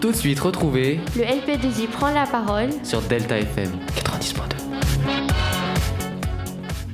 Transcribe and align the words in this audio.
Tout 0.00 0.12
de 0.12 0.16
suite, 0.16 0.40
retrouvez 0.40 0.98
Le 1.14 1.24
LP2I 1.24 1.86
prend 1.88 2.10
la 2.10 2.24
parole 2.24 2.70
sur 2.84 3.02
Delta 3.02 3.38
FM 3.38 3.70
90.2. 3.96 4.40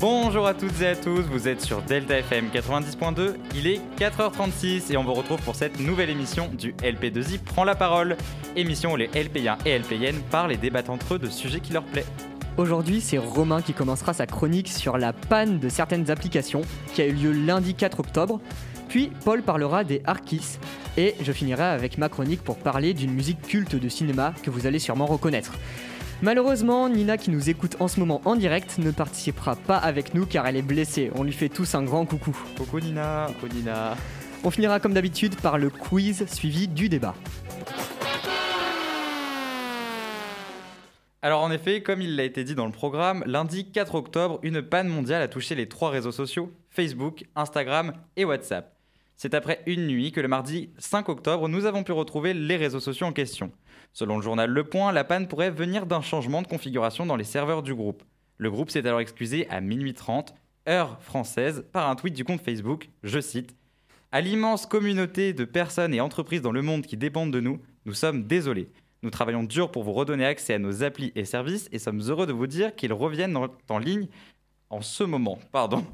Bonjour 0.00 0.44
à 0.44 0.54
toutes 0.54 0.80
et 0.80 0.88
à 0.88 0.96
tous, 0.96 1.22
vous 1.22 1.46
êtes 1.46 1.60
sur 1.60 1.82
Delta 1.82 2.18
FM 2.18 2.48
90.2, 2.52 3.34
il 3.54 3.68
est 3.68 3.80
4h36 3.96 4.92
et 4.92 4.96
on 4.96 5.04
vous 5.04 5.14
retrouve 5.14 5.40
pour 5.42 5.54
cette 5.54 5.78
nouvelle 5.78 6.10
émission 6.10 6.50
du 6.52 6.72
LP2I 6.82 7.38
Prend 7.38 7.62
la 7.62 7.76
parole. 7.76 8.16
Émission 8.56 8.94
où 8.94 8.96
les 8.96 9.06
LP1 9.06 9.58
et 9.64 9.78
LPN 9.78 10.16
parlent 10.28 10.50
et 10.50 10.56
débattent 10.56 10.90
entre 10.90 11.14
eux 11.14 11.18
de 11.20 11.28
sujets 11.28 11.60
qui 11.60 11.72
leur 11.72 11.84
plaisent. 11.84 12.10
Aujourd'hui, 12.56 13.00
c'est 13.00 13.18
Romain 13.18 13.62
qui 13.62 13.72
commencera 13.72 14.14
sa 14.14 14.26
chronique 14.26 14.68
sur 14.68 14.98
la 14.98 15.12
panne 15.12 15.60
de 15.60 15.68
certaines 15.68 16.10
applications 16.10 16.62
qui 16.92 17.02
a 17.02 17.06
eu 17.06 17.12
lieu 17.12 17.30
lundi 17.30 17.74
4 17.74 18.00
octobre. 18.00 18.40
Puis 18.96 19.12
Paul 19.26 19.42
parlera 19.42 19.84
des 19.84 20.00
Arkis 20.06 20.56
et 20.96 21.16
je 21.20 21.30
finirai 21.30 21.64
avec 21.64 21.98
ma 21.98 22.08
chronique 22.08 22.42
pour 22.42 22.56
parler 22.56 22.94
d'une 22.94 23.12
musique 23.12 23.42
culte 23.42 23.76
de 23.76 23.90
cinéma 23.90 24.32
que 24.42 24.48
vous 24.48 24.66
allez 24.66 24.78
sûrement 24.78 25.04
reconnaître. 25.04 25.52
Malheureusement, 26.22 26.88
Nina 26.88 27.18
qui 27.18 27.30
nous 27.30 27.50
écoute 27.50 27.76
en 27.78 27.88
ce 27.88 28.00
moment 28.00 28.22
en 28.24 28.36
direct 28.36 28.78
ne 28.78 28.90
participera 28.90 29.54
pas 29.54 29.76
avec 29.76 30.14
nous 30.14 30.24
car 30.24 30.46
elle 30.46 30.56
est 30.56 30.62
blessée. 30.62 31.10
On 31.14 31.24
lui 31.24 31.34
fait 31.34 31.50
tous 31.50 31.74
un 31.74 31.82
grand 31.82 32.06
coucou. 32.06 32.34
Coucou 32.56 32.80
Nina. 32.80 33.26
Coucou 33.38 33.54
Nina. 33.54 33.98
On 34.44 34.50
finira 34.50 34.80
comme 34.80 34.94
d'habitude 34.94 35.38
par 35.42 35.58
le 35.58 35.68
quiz 35.68 36.24
suivi 36.32 36.66
du 36.66 36.88
débat. 36.88 37.14
Alors 41.20 41.42
en 41.42 41.50
effet, 41.50 41.82
comme 41.82 42.00
il 42.00 42.16
l'a 42.16 42.24
été 42.24 42.44
dit 42.44 42.54
dans 42.54 42.64
le 42.64 42.72
programme, 42.72 43.24
lundi 43.26 43.70
4 43.70 43.94
octobre, 43.94 44.38
une 44.42 44.62
panne 44.62 44.88
mondiale 44.88 45.20
a 45.20 45.28
touché 45.28 45.54
les 45.54 45.68
trois 45.68 45.90
réseaux 45.90 46.12
sociaux, 46.12 46.50
Facebook, 46.70 47.26
Instagram 47.34 47.92
et 48.16 48.24
WhatsApp. 48.24 48.75
C'est 49.16 49.32
après 49.32 49.62
une 49.66 49.86
nuit 49.86 50.12
que 50.12 50.20
le 50.20 50.28
mardi 50.28 50.70
5 50.78 51.08
octobre, 51.08 51.48
nous 51.48 51.64
avons 51.64 51.84
pu 51.84 51.92
retrouver 51.92 52.34
les 52.34 52.56
réseaux 52.56 52.80
sociaux 52.80 53.06
en 53.06 53.12
question. 53.12 53.50
Selon 53.94 54.16
le 54.16 54.22
journal 54.22 54.50
Le 54.50 54.64
Point, 54.64 54.92
la 54.92 55.04
panne 55.04 55.26
pourrait 55.26 55.50
venir 55.50 55.86
d'un 55.86 56.02
changement 56.02 56.42
de 56.42 56.46
configuration 56.46 57.06
dans 57.06 57.16
les 57.16 57.24
serveurs 57.24 57.62
du 57.62 57.74
groupe. 57.74 58.02
Le 58.36 58.50
groupe 58.50 58.70
s'est 58.70 58.86
alors 58.86 59.00
excusé 59.00 59.48
à 59.48 59.62
minuit 59.62 59.94
30, 59.94 60.34
heure 60.68 61.00
française, 61.00 61.64
par 61.72 61.88
un 61.88 61.96
tweet 61.96 62.12
du 62.12 62.24
compte 62.24 62.42
Facebook, 62.42 62.90
je 63.02 63.18
cite 63.18 63.56
À 64.12 64.20
l'immense 64.20 64.66
communauté 64.66 65.32
de 65.32 65.46
personnes 65.46 65.94
et 65.94 66.00
entreprises 66.02 66.42
dans 66.42 66.52
le 66.52 66.60
monde 66.60 66.84
qui 66.84 66.98
dépendent 66.98 67.32
de 67.32 67.40
nous, 67.40 67.58
nous 67.86 67.94
sommes 67.94 68.24
désolés. 68.24 68.68
Nous 69.02 69.10
travaillons 69.10 69.44
dur 69.44 69.70
pour 69.70 69.84
vous 69.84 69.92
redonner 69.92 70.26
accès 70.26 70.54
à 70.54 70.58
nos 70.58 70.82
applis 70.82 71.12
et 71.14 71.24
services 71.24 71.68
et 71.72 71.78
sommes 71.78 72.02
heureux 72.02 72.26
de 72.26 72.32
vous 72.32 72.46
dire 72.46 72.74
qu'ils 72.74 72.92
reviennent 72.92 73.36
en, 73.36 73.78
ligne 73.78 74.08
en 74.68 74.82
ce 74.82 75.04
moment. 75.04 75.38
Pardon. 75.52 75.86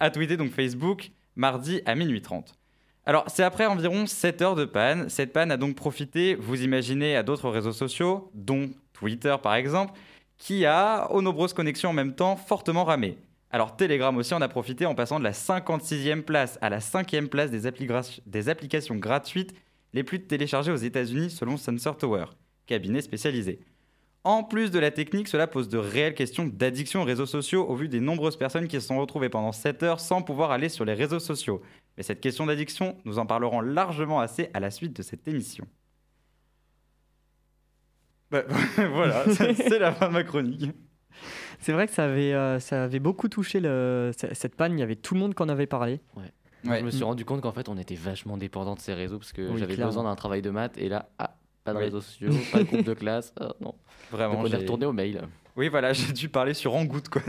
A 0.00 0.10
tweeté 0.10 0.36
donc 0.36 0.50
Facebook 0.50 1.12
mardi 1.36 1.80
à 1.86 1.94
minuit 1.94 2.20
30. 2.20 2.55
Alors, 3.08 3.24
c'est 3.28 3.44
après 3.44 3.66
environ 3.66 4.06
7 4.06 4.42
heures 4.42 4.56
de 4.56 4.64
panne. 4.64 5.08
Cette 5.08 5.32
panne 5.32 5.52
a 5.52 5.56
donc 5.56 5.76
profité, 5.76 6.34
vous 6.34 6.62
imaginez, 6.62 7.14
à 7.14 7.22
d'autres 7.22 7.48
réseaux 7.48 7.72
sociaux, 7.72 8.32
dont 8.34 8.68
Twitter 8.92 9.36
par 9.40 9.54
exemple, 9.54 9.92
qui 10.38 10.66
a, 10.66 11.08
aux 11.12 11.22
nombreuses 11.22 11.52
connexions 11.52 11.90
en 11.90 11.92
même 11.92 12.16
temps, 12.16 12.34
fortement 12.34 12.82
ramé. 12.84 13.16
Alors, 13.52 13.76
Telegram 13.76 14.14
aussi 14.16 14.34
en 14.34 14.42
a 14.42 14.48
profité 14.48 14.86
en 14.86 14.96
passant 14.96 15.20
de 15.20 15.24
la 15.24 15.30
56e 15.30 16.22
place 16.22 16.58
à 16.60 16.68
la 16.68 16.80
5e 16.80 17.28
place 17.28 17.52
des, 17.52 17.70
des 18.26 18.48
applications 18.48 18.96
gratuites 18.96 19.54
les 19.92 20.02
plus 20.02 20.26
téléchargées 20.26 20.72
aux 20.72 20.76
États-Unis 20.76 21.30
selon 21.30 21.56
Sensor 21.56 21.96
Tower, 21.96 22.24
cabinet 22.66 23.02
spécialisé. 23.02 23.60
En 24.26 24.42
plus 24.42 24.72
de 24.72 24.80
la 24.80 24.90
technique, 24.90 25.28
cela 25.28 25.46
pose 25.46 25.68
de 25.68 25.78
réelles 25.78 26.14
questions 26.14 26.44
d'addiction 26.46 27.02
aux 27.02 27.04
réseaux 27.04 27.26
sociaux 27.26 27.64
au 27.68 27.76
vu 27.76 27.88
des 27.88 28.00
nombreuses 28.00 28.36
personnes 28.36 28.66
qui 28.66 28.80
se 28.80 28.86
sont 28.88 28.98
retrouvées 28.98 29.28
pendant 29.28 29.52
7 29.52 29.84
heures 29.84 30.00
sans 30.00 30.20
pouvoir 30.20 30.50
aller 30.50 30.68
sur 30.68 30.84
les 30.84 30.94
réseaux 30.94 31.20
sociaux. 31.20 31.62
Mais 31.96 32.02
cette 32.02 32.20
question 32.20 32.44
d'addiction, 32.46 32.96
nous 33.04 33.20
en 33.20 33.26
parlerons 33.26 33.60
largement 33.60 34.18
assez 34.18 34.50
à 34.52 34.58
la 34.58 34.72
suite 34.72 34.96
de 34.96 35.02
cette 35.02 35.28
émission. 35.28 35.64
Bah, 38.32 38.42
voilà, 38.76 39.24
c'est 39.32 39.78
la 39.78 39.92
fin 39.92 40.08
de 40.08 40.12
ma 40.14 40.24
chronique. 40.24 40.72
C'est 41.60 41.72
vrai 41.72 41.86
que 41.86 41.92
ça 41.94 42.04
avait, 42.06 42.34
euh, 42.34 42.58
ça 42.58 42.82
avait 42.82 42.98
beaucoup 42.98 43.28
touché 43.28 43.60
le- 43.60 44.10
cette 44.32 44.56
panne, 44.56 44.72
il 44.76 44.80
y 44.80 44.82
avait 44.82 44.96
tout 44.96 45.14
le 45.14 45.20
monde 45.20 45.34
qui 45.36 45.42
en 45.44 45.48
avait 45.48 45.66
parlé. 45.68 46.00
Ouais. 46.16 46.32
Je 46.80 46.84
me 46.84 46.90
suis 46.90 47.04
rendu 47.04 47.24
compte 47.24 47.42
qu'en 47.42 47.52
fait, 47.52 47.68
on 47.68 47.78
était 47.78 47.94
vachement 47.94 48.36
dépendant 48.36 48.74
de 48.74 48.80
ces 48.80 48.92
réseaux 48.92 49.18
parce 49.18 49.32
que 49.32 49.52
Oui, 49.52 49.58
j'avais 49.60 49.76
besoin 49.76 50.02
d'un 50.02 50.16
travail 50.16 50.42
de 50.42 50.50
maths 50.50 50.76
et 50.78 50.88
là, 50.88 51.10
ah, 51.20 51.36
pas 51.66 51.72
de 51.72 51.78
Oui. 51.78 51.84
réseaux 51.84 52.00
sociaux, 52.00 52.30
pas 52.52 52.58
de 52.60 52.64
groupe 52.64 52.84
de 52.84 52.94
classe. 52.94 53.32
ah, 53.38 53.52
non. 53.60 53.74
Vraiment. 54.10 54.34
Donc 54.42 54.46
on 54.46 54.52
est 54.52 54.56
retourné 54.56 54.86
au 54.86 54.92
mail. 54.92 55.20
Oui, 55.56 55.68
voilà, 55.68 55.92
j'ai 55.94 56.12
dû 56.12 56.28
parler 56.28 56.54
sur 56.54 56.74
Angoutte, 56.74 57.08
quoi. 57.08 57.22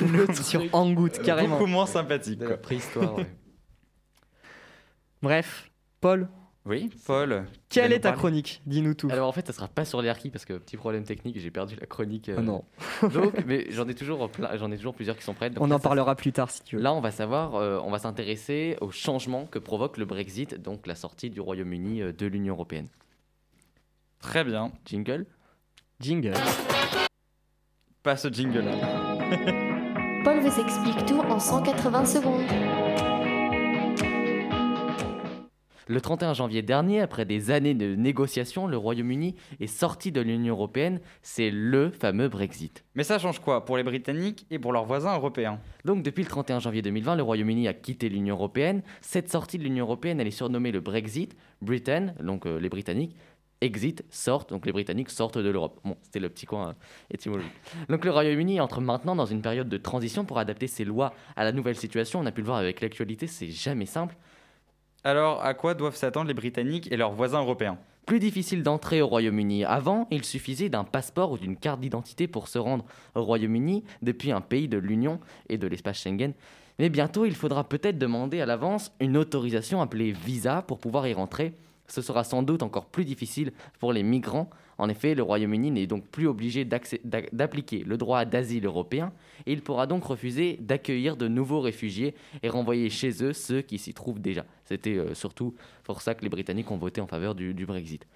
Le 0.00 0.32
sur 0.34 0.62
Hangouts, 0.74 1.08
carrément. 1.24 1.56
beaucoup 1.58 1.66
moins 1.70 1.86
sympathique, 1.86 2.38
De 2.38 2.44
quoi. 2.46 2.52
la 2.52 2.58
préhistoire. 2.58 3.16
ouais. 3.16 3.26
Bref, 5.22 5.70
Paul, 6.00 6.28
Oui, 6.64 6.90
Paul. 7.06 7.44
quelle 7.68 7.92
est 7.92 8.00
ta 8.00 8.12
chronique 8.12 8.62
Dis-nous 8.66 8.94
tout. 8.94 9.08
Alors 9.10 9.28
en 9.28 9.32
fait, 9.32 9.46
ça 9.46 9.52
sera 9.52 9.68
pas 9.68 9.84
sur 9.84 10.00
les 10.00 10.08
harkis 10.08 10.30
parce 10.30 10.44
que 10.44 10.54
petit 10.54 10.76
problème 10.76 11.04
technique, 11.04 11.38
j'ai 11.38 11.50
perdu 11.50 11.76
la 11.78 11.86
chronique. 11.86 12.28
euh, 12.28 12.36
Oh 12.38 12.42
non, 12.42 12.64
Donc, 13.12 13.34
mais 13.46 13.66
j'en 13.70 13.86
ai 13.88 13.94
toujours 13.94 14.30
plein- 14.30 14.56
j'en 14.56 14.70
ai 14.70 14.76
toujours 14.76 14.94
plusieurs 14.94 15.16
qui 15.16 15.22
sont 15.24 15.34
prêtes. 15.34 15.54
donc 15.54 15.64
on 15.64 15.66
là, 15.66 15.74
en 15.74 15.78
ça- 15.78 15.82
parlera 15.88 16.14
plus 16.16 16.32
tard 16.32 16.50
si 16.50 16.62
tu 16.62 16.76
veux. 16.76 16.82
Là, 16.82 16.92
on 16.94 17.00
va 17.00 17.10
savoir, 17.10 17.54
euh, 17.56 17.78
on 17.84 17.90
va 17.90 17.98
s'intéresser 17.98 18.76
au 18.80 18.90
changement 18.90 19.44
que 19.46 19.58
provoque 19.58 19.98
le 19.98 20.04
Brexit, 20.06 20.60
donc 20.60 20.86
la 20.86 20.94
sortie 20.94 21.28
du 21.30 21.40
Royaume-Uni 21.40 22.00
euh, 22.02 22.12
de 22.12 22.26
l'Union 22.26 22.54
européenne. 22.54 22.86
Très 24.20 24.44
bien. 24.44 24.70
Jingle. 24.84 25.26
Jingle. 25.98 26.34
Pas 28.02 28.16
ce 28.16 28.28
jingle-là. 28.28 28.72
Paul 30.24 30.40
vous 30.40 30.60
explique 30.60 31.06
tout 31.06 31.20
en 31.20 31.40
180 31.40 32.04
secondes. 32.04 32.90
Le 35.90 36.00
31 36.00 36.34
janvier 36.34 36.62
dernier, 36.62 37.00
après 37.00 37.24
des 37.24 37.50
années 37.50 37.74
de 37.74 37.96
négociations, 37.96 38.68
le 38.68 38.76
Royaume-Uni 38.76 39.34
est 39.58 39.66
sorti 39.66 40.12
de 40.12 40.20
l'Union 40.20 40.54
européenne. 40.54 41.00
C'est 41.22 41.50
le 41.50 41.90
fameux 41.90 42.28
Brexit. 42.28 42.84
Mais 42.94 43.02
ça 43.02 43.18
change 43.18 43.40
quoi 43.40 43.64
pour 43.64 43.76
les 43.76 43.82
Britanniques 43.82 44.46
et 44.52 44.60
pour 44.60 44.72
leurs 44.72 44.84
voisins 44.84 45.16
européens? 45.16 45.58
Donc 45.84 46.04
depuis 46.04 46.22
le 46.22 46.28
31 46.28 46.60
janvier 46.60 46.82
2020, 46.82 47.16
le 47.16 47.24
Royaume-Uni 47.24 47.66
a 47.66 47.74
quitté 47.74 48.08
l'Union 48.08 48.36
européenne. 48.36 48.82
Cette 49.00 49.32
sortie 49.32 49.58
de 49.58 49.64
l'Union 49.64 49.84
européenne, 49.84 50.20
elle 50.20 50.28
est 50.28 50.30
surnommée 50.30 50.70
le 50.70 50.80
Brexit. 50.80 51.34
Britain, 51.60 52.14
donc 52.22 52.46
euh, 52.46 52.60
les 52.60 52.68
Britanniques, 52.68 53.16
exit, 53.60 54.04
sortent, 54.10 54.50
donc 54.50 54.66
les 54.66 54.72
Britanniques 54.72 55.10
sortent 55.10 55.38
de 55.38 55.48
l'Europe. 55.48 55.80
Bon, 55.84 55.96
c'était 56.02 56.20
le 56.20 56.28
petit 56.28 56.46
coin 56.46 56.68
euh, 56.68 56.72
étymologique. 57.10 57.52
Donc 57.88 58.04
le 58.04 58.10
Royaume-Uni 58.10 58.60
entre 58.60 58.80
maintenant 58.80 59.16
dans 59.16 59.26
une 59.26 59.42
période 59.42 59.68
de 59.68 59.76
transition 59.76 60.24
pour 60.24 60.38
adapter 60.38 60.66
ses 60.66 60.84
lois 60.84 61.12
à 61.36 61.44
la 61.44 61.52
nouvelle 61.52 61.76
situation. 61.76 62.20
On 62.20 62.26
a 62.26 62.32
pu 62.32 62.40
le 62.40 62.46
voir 62.46 62.58
avec 62.58 62.80
l'actualité, 62.80 63.26
c'est 63.26 63.50
jamais 63.50 63.86
simple. 63.86 64.16
Alors, 65.04 65.42
à 65.42 65.54
quoi 65.54 65.74
doivent 65.74 65.96
s'attendre 65.96 66.28
les 66.28 66.34
Britanniques 66.34 66.90
et 66.92 66.96
leurs 66.96 67.12
voisins 67.12 67.40
européens? 67.40 67.78
Plus 68.06 68.18
difficile 68.18 68.62
d'entrer 68.62 69.00
au 69.00 69.06
Royaume-Uni. 69.06 69.64
Avant, 69.64 70.08
il 70.10 70.24
suffisait 70.24 70.68
d'un 70.68 70.84
passeport 70.84 71.32
ou 71.32 71.38
d'une 71.38 71.56
carte 71.56 71.80
d'identité 71.80 72.26
pour 72.26 72.48
se 72.48 72.58
rendre 72.58 72.84
au 73.14 73.22
Royaume-Uni 73.22 73.84
depuis 74.02 74.32
un 74.32 74.40
pays 74.40 74.68
de 74.68 74.78
l'Union 74.78 75.20
et 75.48 75.58
de 75.58 75.66
l'espace 75.66 76.02
Schengen. 76.02 76.34
Mais 76.78 76.88
bientôt, 76.88 77.24
il 77.24 77.34
faudra 77.34 77.68
peut-être 77.68 77.98
demander 77.98 78.40
à 78.40 78.46
l'avance 78.46 78.92
une 79.00 79.16
autorisation 79.16 79.80
appelée 79.80 80.12
visa 80.12 80.62
pour 80.62 80.78
pouvoir 80.78 81.06
y 81.06 81.14
rentrer. 81.14 81.54
Ce 81.90 82.02
sera 82.02 82.22
sans 82.22 82.42
doute 82.42 82.62
encore 82.62 82.86
plus 82.86 83.04
difficile 83.04 83.52
pour 83.80 83.92
les 83.92 84.04
migrants. 84.04 84.48
En 84.78 84.88
effet, 84.88 85.14
le 85.14 85.22
Royaume-Uni 85.22 85.72
n'est 85.72 85.88
donc 85.88 86.06
plus 86.06 86.28
obligé 86.28 86.64
d'appliquer 86.64 87.82
le 87.84 87.96
droit 87.98 88.24
d'asile 88.24 88.64
européen 88.64 89.12
et 89.44 89.52
il 89.52 89.60
pourra 89.60 89.86
donc 89.88 90.04
refuser 90.04 90.56
d'accueillir 90.60 91.16
de 91.16 91.26
nouveaux 91.26 91.60
réfugiés 91.60 92.14
et 92.42 92.48
renvoyer 92.48 92.90
chez 92.90 93.24
eux 93.24 93.32
ceux 93.32 93.60
qui 93.60 93.78
s'y 93.78 93.92
trouvent 93.92 94.20
déjà. 94.20 94.46
C'était 94.64 94.96
euh, 94.96 95.14
surtout 95.14 95.54
pour 95.82 96.00
ça 96.00 96.14
que 96.14 96.22
les 96.22 96.28
Britanniques 96.28 96.70
ont 96.70 96.78
voté 96.78 97.00
en 97.00 97.06
faveur 97.08 97.34
du, 97.34 97.54
du 97.54 97.66
Brexit. 97.66 98.06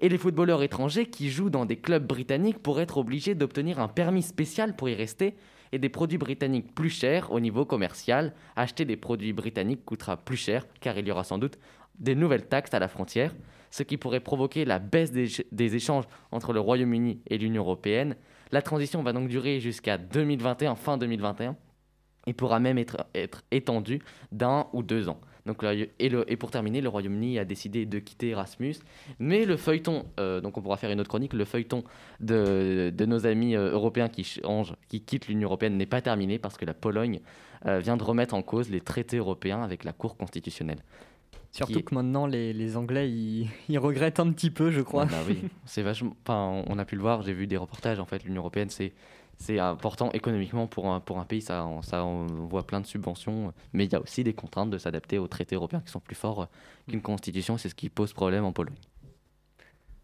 Et 0.00 0.08
les 0.08 0.18
footballeurs 0.18 0.62
étrangers 0.62 1.06
qui 1.06 1.28
jouent 1.28 1.50
dans 1.50 1.66
des 1.66 1.76
clubs 1.76 2.06
britanniques 2.06 2.62
pourraient 2.62 2.84
être 2.84 2.98
obligés 2.98 3.34
d'obtenir 3.34 3.80
un 3.80 3.88
permis 3.88 4.22
spécial 4.22 4.76
pour 4.76 4.88
y 4.88 4.94
rester 4.94 5.34
et 5.72 5.78
des 5.78 5.88
produits 5.88 6.18
britanniques 6.18 6.74
plus 6.74 6.90
chers 6.90 7.32
au 7.32 7.40
niveau 7.40 7.64
commercial. 7.64 8.34
Acheter 8.54 8.84
des 8.84 8.96
produits 8.96 9.32
britanniques 9.32 9.84
coûtera 9.84 10.16
plus 10.16 10.36
cher 10.36 10.66
car 10.80 10.96
il 10.96 11.06
y 11.08 11.10
aura 11.10 11.24
sans 11.24 11.38
doute 11.38 11.58
des 11.98 12.14
nouvelles 12.14 12.46
taxes 12.46 12.74
à 12.74 12.78
la 12.78 12.88
frontière, 12.88 13.34
ce 13.70 13.82
qui 13.82 13.96
pourrait 13.96 14.20
provoquer 14.20 14.64
la 14.64 14.78
baisse 14.78 15.12
des, 15.12 15.76
échanges 15.76 16.04
entre 16.32 16.52
le 16.52 16.60
Royaume-Uni 16.60 17.20
et 17.26 17.38
l'Union 17.38 17.62
européenne. 17.62 18.16
La 18.52 18.62
transition 18.62 19.02
va 19.02 19.12
donc 19.12 19.28
durer 19.28 19.60
jusqu'à 19.60 19.98
2021, 19.98 20.76
fin 20.76 20.98
2021, 20.98 21.56
et 22.26 22.32
pourra 22.32 22.58
même 22.58 22.78
être, 22.78 23.06
être 23.14 23.42
étendue 23.50 24.00
d'un 24.32 24.66
ou 24.72 24.82
deux 24.82 25.08
ans. 25.08 25.20
Donc, 25.46 25.64
et, 26.00 26.36
pour 26.36 26.50
terminer, 26.50 26.80
le 26.80 26.88
Royaume-Uni 26.88 27.38
a 27.38 27.44
décidé 27.44 27.86
de 27.86 28.00
quitter 28.00 28.30
Erasmus, 28.30 28.74
mais 29.20 29.44
le 29.44 29.56
feuilleton, 29.56 30.04
euh, 30.18 30.40
donc 30.40 30.58
on 30.58 30.60
pourra 30.60 30.76
faire 30.76 30.90
une 30.90 30.98
autre 30.98 31.08
chronique, 31.08 31.34
le 31.34 31.44
feuilleton 31.44 31.84
de, 32.18 32.92
de 32.92 33.06
nos 33.06 33.26
amis 33.26 33.54
euh, 33.54 33.70
européens 33.70 34.08
qui 34.08 34.24
changent, 34.24 34.74
qui 34.88 35.02
quittent 35.02 35.28
l'Union 35.28 35.46
européenne 35.46 35.76
n'est 35.76 35.86
pas 35.86 36.00
terminé 36.00 36.40
parce 36.40 36.56
que 36.56 36.64
la 36.64 36.74
Pologne 36.74 37.20
euh, 37.64 37.78
vient 37.78 37.96
de 37.96 38.02
remettre 38.02 38.34
en 38.34 38.42
cause 38.42 38.70
les 38.70 38.80
traités 38.80 39.18
européens 39.18 39.62
avec 39.62 39.84
la 39.84 39.92
Cour 39.92 40.16
constitutionnelle. 40.16 40.82
Surtout 41.56 41.78
est- 41.78 41.82
que 41.82 41.94
maintenant, 41.94 42.26
les, 42.26 42.52
les 42.52 42.76
Anglais, 42.76 43.10
ils, 43.10 43.48
ils 43.68 43.78
regrettent 43.78 44.20
un 44.20 44.30
petit 44.32 44.50
peu, 44.50 44.70
je 44.70 44.80
crois. 44.80 45.04
Ah 45.04 45.06
bah 45.10 45.22
oui, 45.28 45.38
c'est 45.64 45.82
vachement. 45.82 46.16
Enfin, 46.26 46.62
on 46.66 46.78
a 46.78 46.84
pu 46.84 46.94
le 46.96 47.00
voir, 47.02 47.22
j'ai 47.22 47.32
vu 47.32 47.46
des 47.46 47.56
reportages. 47.56 47.98
En 47.98 48.06
fait, 48.06 48.24
l'Union 48.24 48.40
européenne, 48.42 48.70
c'est 48.70 48.92
c'est 49.38 49.58
important 49.58 50.10
économiquement 50.12 50.66
pour 50.66 50.90
un, 50.90 50.98
pour 51.00 51.18
un 51.18 51.24
pays. 51.26 51.42
Ça, 51.42 51.66
on- 51.66 51.82
ça, 51.82 52.04
on 52.04 52.26
voit 52.46 52.66
plein 52.66 52.80
de 52.80 52.86
subventions, 52.86 53.52
mais 53.74 53.84
il 53.84 53.92
y 53.92 53.94
a 53.94 54.00
aussi 54.00 54.24
des 54.24 54.32
contraintes 54.32 54.70
de 54.70 54.78
s'adapter 54.78 55.18
aux 55.18 55.28
traités 55.28 55.56
européens 55.56 55.80
qui 55.84 55.90
sont 55.92 56.00
plus 56.00 56.14
forts 56.16 56.42
euh, 56.42 56.46
qu'une 56.88 57.02
constitution. 57.02 57.58
C'est 57.58 57.68
ce 57.68 57.74
qui 57.74 57.90
pose 57.90 58.14
problème 58.14 58.44
en 58.46 58.52
Pologne. 58.52 58.76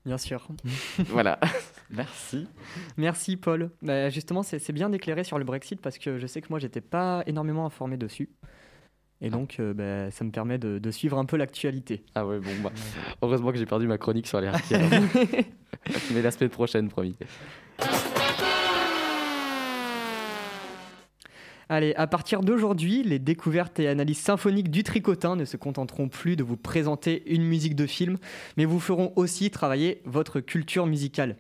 Bien 0.05 0.19
sûr. 0.19 0.47
voilà. 1.09 1.39
Merci. 1.91 2.47
Merci 2.97 3.37
Paul. 3.37 3.71
Bah, 3.81 4.11
justement, 4.11 4.43
c'est 4.43 4.59
c'est 4.59 4.73
bien 4.73 4.91
d'éclairer 4.91 5.25
sur 5.25 5.39
le 5.39 5.45
Brexit 5.45 5.81
parce 5.81 5.97
que 5.99 6.19
je 6.19 6.27
sais 6.27 6.41
que 6.43 6.49
moi, 6.51 6.59
j'étais 6.59 6.81
pas 6.81 7.23
énormément 7.27 7.65
informé 7.65 7.97
dessus. 7.97 8.29
Et 9.25 9.31
donc, 9.31 9.57
euh, 9.61 9.73
bah, 9.73 10.11
ça 10.11 10.25
me 10.25 10.33
permet 10.33 10.59
de, 10.59 10.79
de 10.79 10.91
suivre 10.91 11.17
un 11.17 11.25
peu 11.25 11.37
l'actualité. 11.37 12.03
Ah 12.17 12.27
ouais, 12.27 12.41
bon, 12.41 12.51
bah, 12.65 12.73
heureusement 13.23 13.53
que 13.53 13.59
j'ai 13.59 13.67
perdu 13.67 13.87
ma 13.87 13.97
chronique 13.97 14.27
sur 14.27 14.41
les 14.41 14.49
harkis. 14.49 14.75
Mais 16.13 16.23
la 16.23 16.33
semaine 16.33 16.51
prochaine, 16.51 16.89
promis. 16.89 17.15
Allez, 21.69 21.95
à 21.95 22.09
partir 22.09 22.41
d'aujourd'hui, 22.41 23.05
les 23.05 23.21
découvertes 23.21 23.79
et 23.79 23.87
analyses 23.87 24.19
symphoniques 24.19 24.71
du 24.71 24.83
tricotin 24.83 25.37
ne 25.37 25.45
se 25.45 25.57
contenteront 25.57 26.09
plus 26.09 26.35
de 26.35 26.43
vous 26.43 26.57
présenter 26.57 27.23
une 27.33 27.45
musique 27.45 27.77
de 27.77 27.87
film, 27.87 28.19
mais 28.57 28.65
vous 28.65 28.81
feront 28.81 29.13
aussi 29.15 29.51
travailler 29.51 30.03
votre 30.05 30.41
culture 30.41 30.87
musicale. 30.87 31.37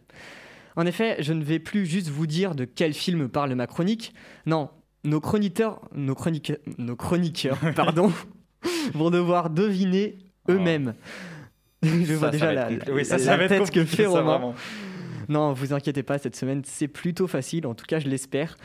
En 0.76 0.86
effet, 0.86 1.16
je 1.18 1.32
ne 1.32 1.42
vais 1.42 1.58
plus 1.58 1.84
juste 1.84 2.08
vous 2.08 2.26
dire 2.26 2.54
de 2.54 2.64
quel 2.64 2.94
film 2.94 3.28
parle 3.28 3.54
ma 3.54 3.66
chronique. 3.66 4.14
Non, 4.46 4.70
nos 5.04 5.20
chroniqueurs, 5.20 5.80
nos 5.94 6.14
chroniqueurs, 6.14 6.58
nos 6.78 6.96
chroniqueurs, 6.96 7.58
pardon, 7.76 8.12
vont 8.94 9.10
devoir 9.10 9.50
deviner 9.50 10.18
eux-mêmes. 10.48 10.94
Je 11.82 12.14
vois 12.14 12.28
Ça, 12.28 12.30
déjà 12.30 12.52
la, 12.52 12.68
oui, 12.92 13.04
ça, 13.04 13.16
la 13.18 13.24
ça 13.24 13.36
va 13.36 13.44
être 13.44 13.48
tête 13.64 13.70
que 13.70 13.84
fait 13.84 14.06
Romain. 14.06 14.54
Non, 15.28 15.52
vous 15.52 15.72
inquiétez 15.72 16.02
pas, 16.02 16.18
cette 16.18 16.36
semaine 16.36 16.62
c'est 16.64 16.88
plutôt 16.88 17.26
facile, 17.26 17.66
en 17.66 17.74
tout 17.74 17.86
cas 17.86 17.98
je 17.98 18.08
l'espère. 18.08 18.56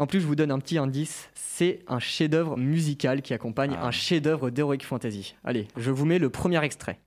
En 0.00 0.06
plus, 0.06 0.20
je 0.20 0.26
vous 0.26 0.36
donne 0.36 0.52
un 0.52 0.60
petit 0.60 0.78
indice, 0.78 1.28
c'est 1.34 1.80
un 1.88 1.98
chef-d'œuvre 1.98 2.56
musical 2.56 3.20
qui 3.20 3.34
accompagne 3.34 3.74
Ah. 3.80 3.86
un 3.86 3.90
chef-d'œuvre 3.90 4.50
d'Heroic 4.50 4.78
Fantasy. 4.84 5.34
Allez, 5.42 5.66
je 5.76 5.90
vous 5.90 6.04
mets 6.04 6.20
le 6.20 6.30
premier 6.30 6.62
extrait. 6.62 7.00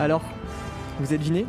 Alors, 0.00 0.22
vous 1.00 1.12
êtes 1.12 1.20
deviné 1.20 1.46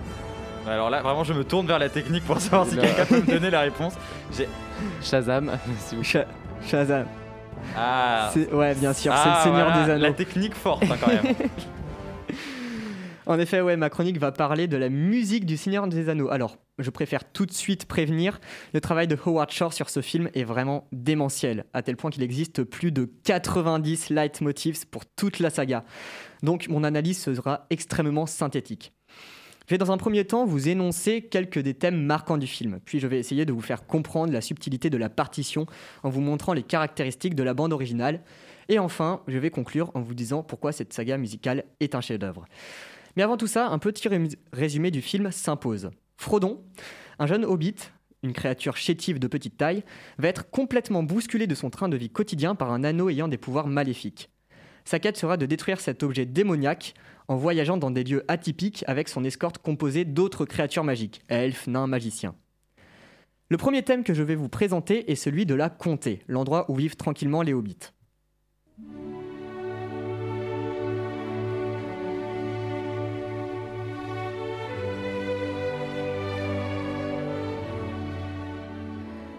Alors 0.67 0.89
là, 0.89 1.01
vraiment, 1.01 1.23
je 1.23 1.33
me 1.33 1.43
tourne 1.43 1.65
vers 1.67 1.79
la 1.79 1.89
technique 1.89 2.23
pour 2.25 2.39
savoir 2.39 2.65
si 2.69 2.75
quelqu'un 2.77 3.05
peut 3.05 3.21
me 3.21 3.25
donner 3.33 3.49
la 3.49 3.61
réponse. 3.61 3.93
J'ai- 4.35 4.49
Shazam, 5.01 5.51
si 5.79 5.95
vous 5.95 6.03
Sha- 6.11 6.25
Shazam. 6.65 7.05
Ah, 7.75 8.29
C'est- 8.33 8.51
Ouais, 8.53 8.75
bien 8.75 8.93
sûr, 8.93 9.11
c'est 9.13 9.19
Ah, 9.23 9.37
le 9.39 9.43
Seigneur 9.43 9.67
voilà, 9.69 9.85
des 9.85 9.91
Anneaux. 9.91 10.03
La 10.03 10.13
technique 10.13 10.53
forte, 10.55 10.83
hein, 10.83 10.95
quand 10.99 11.07
même. 11.07 11.35
En 13.27 13.39
effet, 13.39 13.59
ouais, 13.59 13.75
ma 13.75 13.89
chronique 13.89 14.19
va 14.19 14.31
parler 14.31 14.67
de 14.67 14.77
la 14.77 14.89
musique 14.89 15.47
du 15.47 15.57
Seigneur 15.57 15.87
des 15.87 16.09
Anneaux. 16.09 16.29
Alors, 16.29 16.57
je 16.79 16.89
préfère 16.89 17.31
tout 17.31 17.45
de 17.45 17.51
suite 17.53 17.85
prévenir, 17.85 18.39
le 18.73 18.81
travail 18.81 19.07
de 19.07 19.17
Howard 19.25 19.51
Shore 19.51 19.73
sur 19.73 19.89
ce 19.89 20.01
film 20.01 20.29
est 20.33 20.43
vraiment 20.43 20.87
démentiel, 20.91 21.65
à 21.73 21.81
tel 21.81 21.95
point 21.95 22.11
qu'il 22.11 22.23
existe 22.23 22.63
plus 22.63 22.91
de 22.91 23.05
90 23.23 24.09
leitmotifs 24.09 24.85
pour 24.85 25.05
toute 25.05 25.39
la 25.39 25.49
saga. 25.49 25.83
Donc, 26.43 26.67
mon 26.67 26.83
analyse 26.83 27.19
sera 27.21 27.65
extrêmement 27.69 28.25
synthétique. 28.25 28.91
Je 29.67 29.73
vais 29.73 29.77
dans 29.79 29.91
un 29.91 29.97
premier 29.97 30.25
temps 30.25 30.45
vous 30.45 30.69
énoncer 30.69 31.23
quelques 31.23 31.57
des 31.59 31.73
thèmes 31.73 31.99
marquants 31.99 32.37
du 32.37 32.45
film, 32.45 32.79
puis 32.85 32.99
je 32.99 33.07
vais 33.07 33.19
essayer 33.19 33.45
de 33.45 33.53
vous 33.53 33.61
faire 33.61 33.87
comprendre 33.87 34.31
la 34.31 34.41
subtilité 34.41 34.91
de 34.91 34.97
la 34.97 35.09
partition 35.09 35.65
en 36.03 36.09
vous 36.09 36.21
montrant 36.21 36.53
les 36.53 36.61
caractéristiques 36.61 37.33
de 37.35 37.41
la 37.41 37.55
bande 37.55 37.73
originale, 37.73 38.21
et 38.69 38.77
enfin, 38.79 39.21
je 39.27 39.37
vais 39.39 39.49
conclure 39.49 39.91
en 39.95 40.01
vous 40.01 40.13
disant 40.13 40.43
pourquoi 40.43 40.71
cette 40.71 40.93
saga 40.93 41.17
musicale 41.17 41.63
est 41.79 41.95
un 41.95 42.01
chef-d'œuvre. 42.01 42.45
Mais 43.15 43.23
avant 43.23 43.37
tout 43.37 43.47
ça, 43.47 43.67
un 43.69 43.79
petit 43.79 44.07
ré- 44.07 44.27
résumé 44.53 44.91
du 44.91 45.01
film 45.01 45.31
s'impose. 45.31 45.89
Frodon, 46.17 46.63
un 47.19 47.27
jeune 47.27 47.45
hobbit, 47.45 47.75
une 48.23 48.33
créature 48.33 48.77
chétive 48.77 49.19
de 49.19 49.27
petite 49.27 49.57
taille, 49.57 49.83
va 50.17 50.27
être 50.27 50.49
complètement 50.49 51.03
bousculé 51.03 51.47
de 51.47 51.55
son 51.55 51.69
train 51.69 51.89
de 51.89 51.97
vie 51.97 52.09
quotidien 52.09 52.55
par 52.55 52.71
un 52.71 52.83
anneau 52.83 53.09
ayant 53.09 53.27
des 53.27 53.37
pouvoirs 53.37 53.67
maléfiques. 53.67 54.29
Sa 54.83 54.99
quête 54.99 55.17
sera 55.17 55.37
de 55.37 55.45
détruire 55.45 55.79
cet 55.79 56.03
objet 56.03 56.25
démoniaque 56.25 56.93
en 57.27 57.35
voyageant 57.35 57.77
dans 57.77 57.91
des 57.91 58.03
lieux 58.03 58.23
atypiques 58.27 58.83
avec 58.87 59.09
son 59.09 59.23
escorte 59.23 59.57
composée 59.57 60.05
d'autres 60.05 60.45
créatures 60.45 60.83
magiques, 60.83 61.21
elfes, 61.27 61.67
nains, 61.67 61.87
magiciens. 61.87 62.35
Le 63.49 63.57
premier 63.57 63.83
thème 63.83 64.03
que 64.03 64.13
je 64.13 64.23
vais 64.23 64.35
vous 64.35 64.49
présenter 64.49 65.11
est 65.11 65.15
celui 65.15 65.45
de 65.45 65.55
la 65.55 65.69
comté, 65.69 66.21
l'endroit 66.27 66.69
où 66.69 66.75
vivent 66.75 66.95
tranquillement 66.95 67.41
les 67.41 67.53
hobbits. 67.53 67.91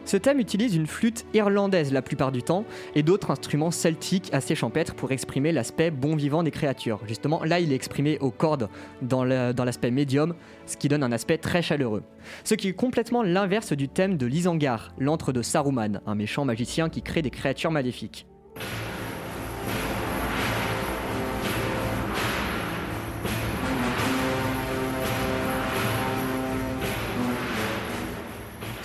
Ce 0.06 0.16
thème 0.16 0.38
utilise 0.38 0.76
une 0.76 0.86
flûte 0.86 1.26
irlandaise 1.34 1.92
la 1.92 2.00
plupart 2.00 2.30
du 2.30 2.40
temps 2.40 2.64
et 2.94 3.02
d'autres 3.02 3.32
instruments 3.32 3.72
celtiques 3.72 4.32
assez 4.32 4.54
champêtres 4.54 4.94
pour 4.94 5.10
exprimer 5.10 5.50
l'aspect 5.50 5.90
bon 5.90 6.14
vivant 6.14 6.44
des 6.44 6.52
créatures. 6.52 7.00
Justement, 7.08 7.42
là, 7.42 7.58
il 7.58 7.72
est 7.72 7.74
exprimé 7.74 8.16
aux 8.20 8.30
cordes 8.30 8.68
dans 9.02 9.24
l'aspect 9.24 9.90
médium, 9.90 10.36
ce 10.66 10.76
qui 10.76 10.86
donne 10.86 11.02
un 11.02 11.10
aspect 11.10 11.38
très 11.38 11.60
chaleureux. 11.60 12.04
Ce 12.44 12.54
qui 12.54 12.68
est 12.68 12.72
complètement 12.72 13.24
l'inverse 13.24 13.72
du 13.72 13.88
thème 13.88 14.16
de 14.16 14.26
l'Isangar, 14.26 14.94
l'antre 14.96 15.32
de 15.32 15.42
Saruman, 15.42 16.00
un 16.06 16.14
méchant 16.14 16.44
magicien 16.44 16.88
qui 16.88 17.02
crée 17.02 17.22
des 17.22 17.30
créatures 17.30 17.72
maléfiques. 17.72 18.28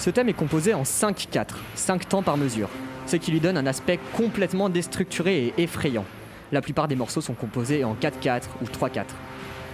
Ce 0.01 0.09
thème 0.09 0.30
est 0.30 0.33
composé 0.33 0.74
en 0.74 0.81
5-4, 0.81 1.50
5 1.75 2.09
temps 2.09 2.24
par 2.24 2.36
mesure, 2.36 2.69
ce 3.06 3.18
qui 3.18 3.30
lui 3.30 3.39
donne 3.39 3.56
un 3.56 3.68
aspect 3.68 4.00
complètement 4.18 4.68
déstructuré 4.68 5.53
et 5.56 5.62
effrayant. 5.62 6.06
La 6.51 6.63
plupart 6.63 6.88
des 6.88 6.95
morceaux 6.95 7.21
sont 7.21 7.36
composés 7.36 7.83
en 7.83 7.94
4-4 7.94 8.45
ou 8.63 8.65
3-4. 8.65 9.03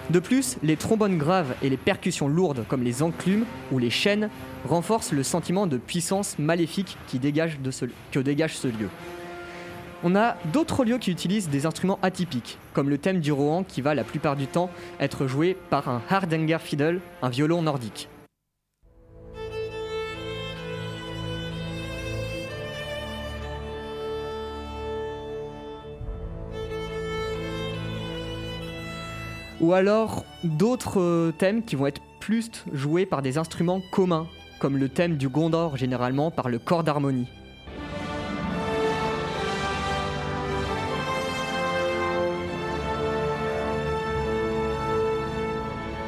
De 0.10 0.20
plus, 0.20 0.58
les 0.64 0.76
trombones 0.76 1.18
graves 1.18 1.56
et 1.64 1.70
les 1.70 1.78
percussions 1.78 2.28
lourdes 2.28 2.66
comme 2.68 2.84
les 2.84 3.04
enclumes 3.04 3.46
ou 3.72 3.80
les 3.80 3.90
chaînes 3.90 4.30
renforcent 4.68 5.14
le 5.14 5.24
sentiment 5.24 5.66
de 5.66 5.78
puissance 5.78 6.38
maléfique 6.40 6.98
que 7.10 7.18
dégage 8.20 8.58
ce 8.58 8.68
lieu. 8.68 8.90
On 10.04 10.14
a 10.14 10.36
d'autres 10.52 10.84
lieux 10.84 10.98
qui 10.98 11.10
utilisent 11.10 11.48
des 11.48 11.66
instruments 11.66 12.00
atypiques, 12.02 12.58
comme 12.74 12.90
le 12.90 12.98
thème 12.98 13.22
du 13.22 13.32
Rohan 13.32 13.64
qui 13.64 13.80
va 13.80 13.96
la 13.96 14.04
plupart 14.04 14.36
du 14.36 14.48
temps 14.48 14.70
être 15.00 15.26
joué 15.26 15.56
par 15.70 15.88
un 15.88 16.02
Hardanger 16.10 16.60
fiddle, 16.60 17.00
un 17.22 17.30
violon 17.30 17.62
nordique. 17.62 18.10
Ou 29.60 29.74
alors 29.74 30.24
d'autres 30.44 31.02
euh, 31.02 31.32
thèmes 31.32 31.64
qui 31.64 31.76
vont 31.76 31.88
être 31.88 32.02
plus 32.20 32.52
joués 32.74 33.08
par 33.08 33.24
des 33.24 33.40
instruments 33.40 33.82
communs, 33.92 34.28
comme 34.60 34.78
le 34.78 34.88
thème 34.88 35.18
du 35.18 35.30
Gondor 35.30 35.78
généralement 35.78 36.30
par 36.30 36.50
le 36.50 36.60
corps 36.60 36.84
d'harmonie. 36.84 37.28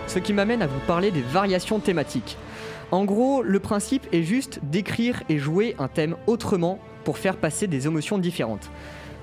Ce 0.05 0.19
qui 0.19 0.33
m'amène 0.33 0.61
à 0.61 0.67
vous 0.67 0.79
parler 0.87 1.11
des 1.11 1.21
variations 1.21 1.79
thématiques. 1.79 2.37
En 2.91 3.05
gros, 3.05 3.43
le 3.43 3.59
principe 3.59 4.07
est 4.11 4.23
juste 4.23 4.59
d'écrire 4.63 5.21
et 5.29 5.37
jouer 5.37 5.75
un 5.77 5.87
thème 5.87 6.15
autrement 6.25 6.79
pour 7.03 7.17
faire 7.19 7.37
passer 7.37 7.67
des 7.67 7.85
émotions 7.85 8.17
différentes. 8.17 8.69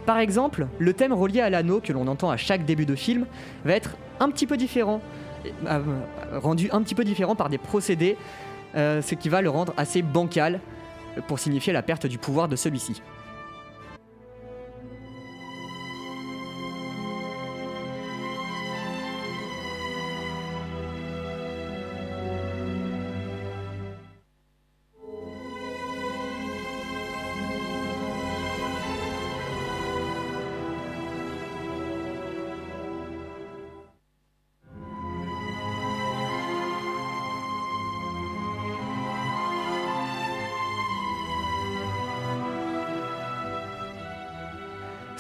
Par 0.07 0.19
exemple, 0.19 0.69
le 0.79 0.93
thème 0.93 1.13
relié 1.13 1.41
à 1.41 1.51
l'anneau 1.51 1.81
que 1.81 1.93
l'on 1.93 2.07
entend 2.07 2.31
à 2.31 2.37
chaque 2.37 2.65
début 2.65 2.87
de 2.87 2.95
film 2.95 3.27
va 3.65 3.75
être 3.75 3.97
un 4.21 4.31
petit 4.31 4.47
peu 4.47 4.57
différent, 4.57 5.01
euh, 5.67 5.81
rendu 6.35 6.69
un 6.73 6.83
petit 6.83 6.95
peu 6.95 7.05
différent 7.05 7.37
par 7.37 7.49
des 7.49 7.59
procédés, 7.59 8.17
euh, 8.77 9.03
ce 9.03 9.15
qui 9.15 9.29
va 9.29 9.43
le 9.43 9.51
rendre 9.51 9.73
assez 9.77 10.03
bancal 10.03 10.61
euh, 11.17 11.21
pour 11.27 11.39
signifier 11.39 11.73
la 11.73 11.83
perte 11.83 12.07
du 12.07 12.19
pouvoir 12.19 12.49
de 12.49 12.57
celui-ci. 12.57 13.03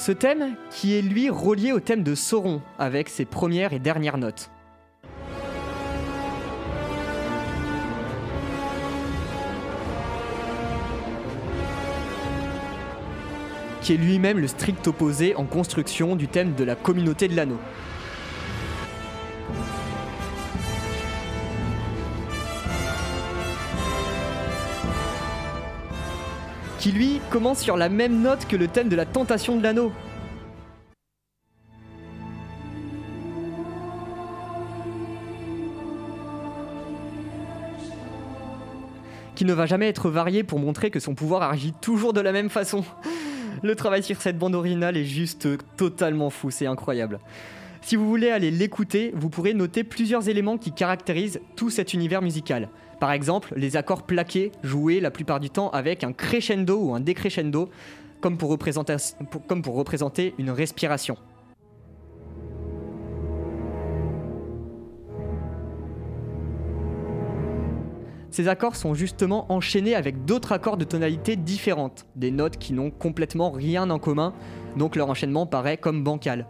Ce 0.07 0.13
thème 0.13 0.55
qui 0.71 0.95
est 0.95 1.03
lui 1.03 1.31
relié 1.31 1.73
au 1.73 1.81
thème 1.81 2.05
de 2.05 2.15
Sauron 2.15 2.63
avec 2.79 3.09
ses 3.09 3.25
premières 3.25 3.73
et 3.73 3.81
dernières 3.81 4.19
notes. 4.19 4.53
qui 13.83 13.95
est 13.95 13.97
lui-même 13.97 14.39
le 14.39 14.47
strict 14.47 14.87
opposé 14.87 15.35
en 15.35 15.45
construction 15.45 16.15
du 16.15 16.29
thème 16.29 16.55
de 16.55 16.63
la 16.63 16.77
communauté 16.77 17.27
de 17.27 17.35
l'anneau. 17.35 17.59
Qui 26.87 26.93
lui 26.93 27.21
commence 27.31 27.59
sur 27.59 27.77
la 27.77 27.89
même 27.89 28.23
note 28.23 28.47
que 28.47 28.55
le 28.55 28.69
thème 28.69 28.89
de 28.89 28.95
la 28.95 29.05
tentation 29.05 29.57
de 29.57 29.63
l'anneau. 29.65 29.91
qui 39.35 39.45
ne 39.45 39.53
va 39.53 39.67
jamais 39.67 39.89
être 39.89 40.09
varié 40.11 40.45
pour 40.45 40.61
montrer 40.61 40.93
que 40.93 41.01
son 41.01 41.17
pouvoir 41.17 41.43
agit 41.43 41.73
toujours 41.81 42.13
de 42.13 42.21
la 42.21 42.31
même 42.31 42.51
façon. 42.51 42.85
Le 43.65 43.75
travail 43.75 44.05
sur 44.05 44.23
cette 44.23 44.39
bande 44.39 44.55
originale 44.55 44.97
est 44.97 45.05
juste 45.05 45.49
totalement 45.77 46.31
fou, 46.31 46.53
c'est 46.53 46.67
incroyable. 46.67 47.19
Si 47.87 47.95
vous 47.95 48.09
voulez 48.09 48.31
aller 48.31 48.51
l'écouter, 48.51 49.13
vous 49.15 49.31
pourrez 49.31 49.55
noter 49.55 49.85
plusieurs 49.85 50.29
éléments 50.29 50.59
qui 50.59 50.73
caractérisent 50.73 51.39
tout 51.55 51.71
cet 51.71 51.95
univers 51.95 52.21
musical. 52.21 52.69
Par 52.99 53.13
exemple, 53.13 53.55
les 53.55 53.77
accords 53.77 54.03
plaqués, 54.03 54.51
joués 54.65 54.99
la 54.99 55.13
plupart 55.13 55.39
du 55.39 55.51
temps 55.51 55.71
avec 55.71 56.03
un 56.03 56.13
crescendo 56.13 56.81
ou 56.81 56.95
un 56.97 56.99
décrescendo, 56.99 57.71
comme 58.21 58.39
pour 58.39 58.51
représenter, 58.51 60.35
une 60.37 60.51
respiration. 60.51 61.17
Ces 68.33 68.49
accords 68.49 68.75
sont 68.75 68.95
justement 68.95 69.47
enchaînés 69.53 69.95
avec 69.95 70.25
d'autres 70.25 70.51
accords 70.51 70.77
de 70.77 70.85
tonalité 70.85 71.37
différentes, 71.37 72.05
des 72.17 72.33
notes 72.33 72.57
qui 72.57 72.73
n'ont 72.73 72.91
complètement 72.91 73.53
rien 73.53 73.89
en 73.91 74.01
commun, 74.01 74.35
donc 74.77 74.97
leur 74.97 75.09
enchaînement 75.09 75.47
paraît 75.47 75.77
comme 75.77 76.03
bancal. 76.03 76.49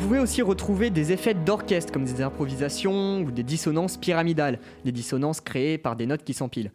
Pouvez 0.00 0.18
aussi 0.18 0.40
retrouver 0.40 0.88
des 0.88 1.12
effets 1.12 1.34
d'orchestre 1.34 1.92
comme 1.92 2.04
des 2.04 2.22
improvisations 2.22 3.20
ou 3.20 3.30
des 3.30 3.42
dissonances 3.42 3.98
pyramidales, 3.98 4.58
des 4.84 4.92
dissonances 4.92 5.42
créées 5.42 5.76
par 5.76 5.94
des 5.94 6.06
notes 6.06 6.24
qui 6.24 6.32
s'empilent. 6.32 6.72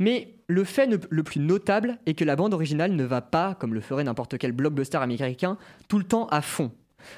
Mais 0.00 0.34
le 0.48 0.64
fait 0.64 0.88
le 1.08 1.22
plus 1.22 1.40
notable 1.40 1.98
est 2.06 2.14
que 2.14 2.24
la 2.24 2.34
bande 2.34 2.52
originale 2.52 2.92
ne 2.92 3.04
va 3.04 3.20
pas, 3.20 3.54
comme 3.54 3.74
le 3.74 3.80
ferait 3.80 4.04
n'importe 4.04 4.38
quel 4.38 4.52
blockbuster 4.52 4.98
américain, 4.98 5.56
tout 5.88 5.98
le 5.98 6.04
temps 6.04 6.26
à 6.26 6.42
fond. 6.42 6.72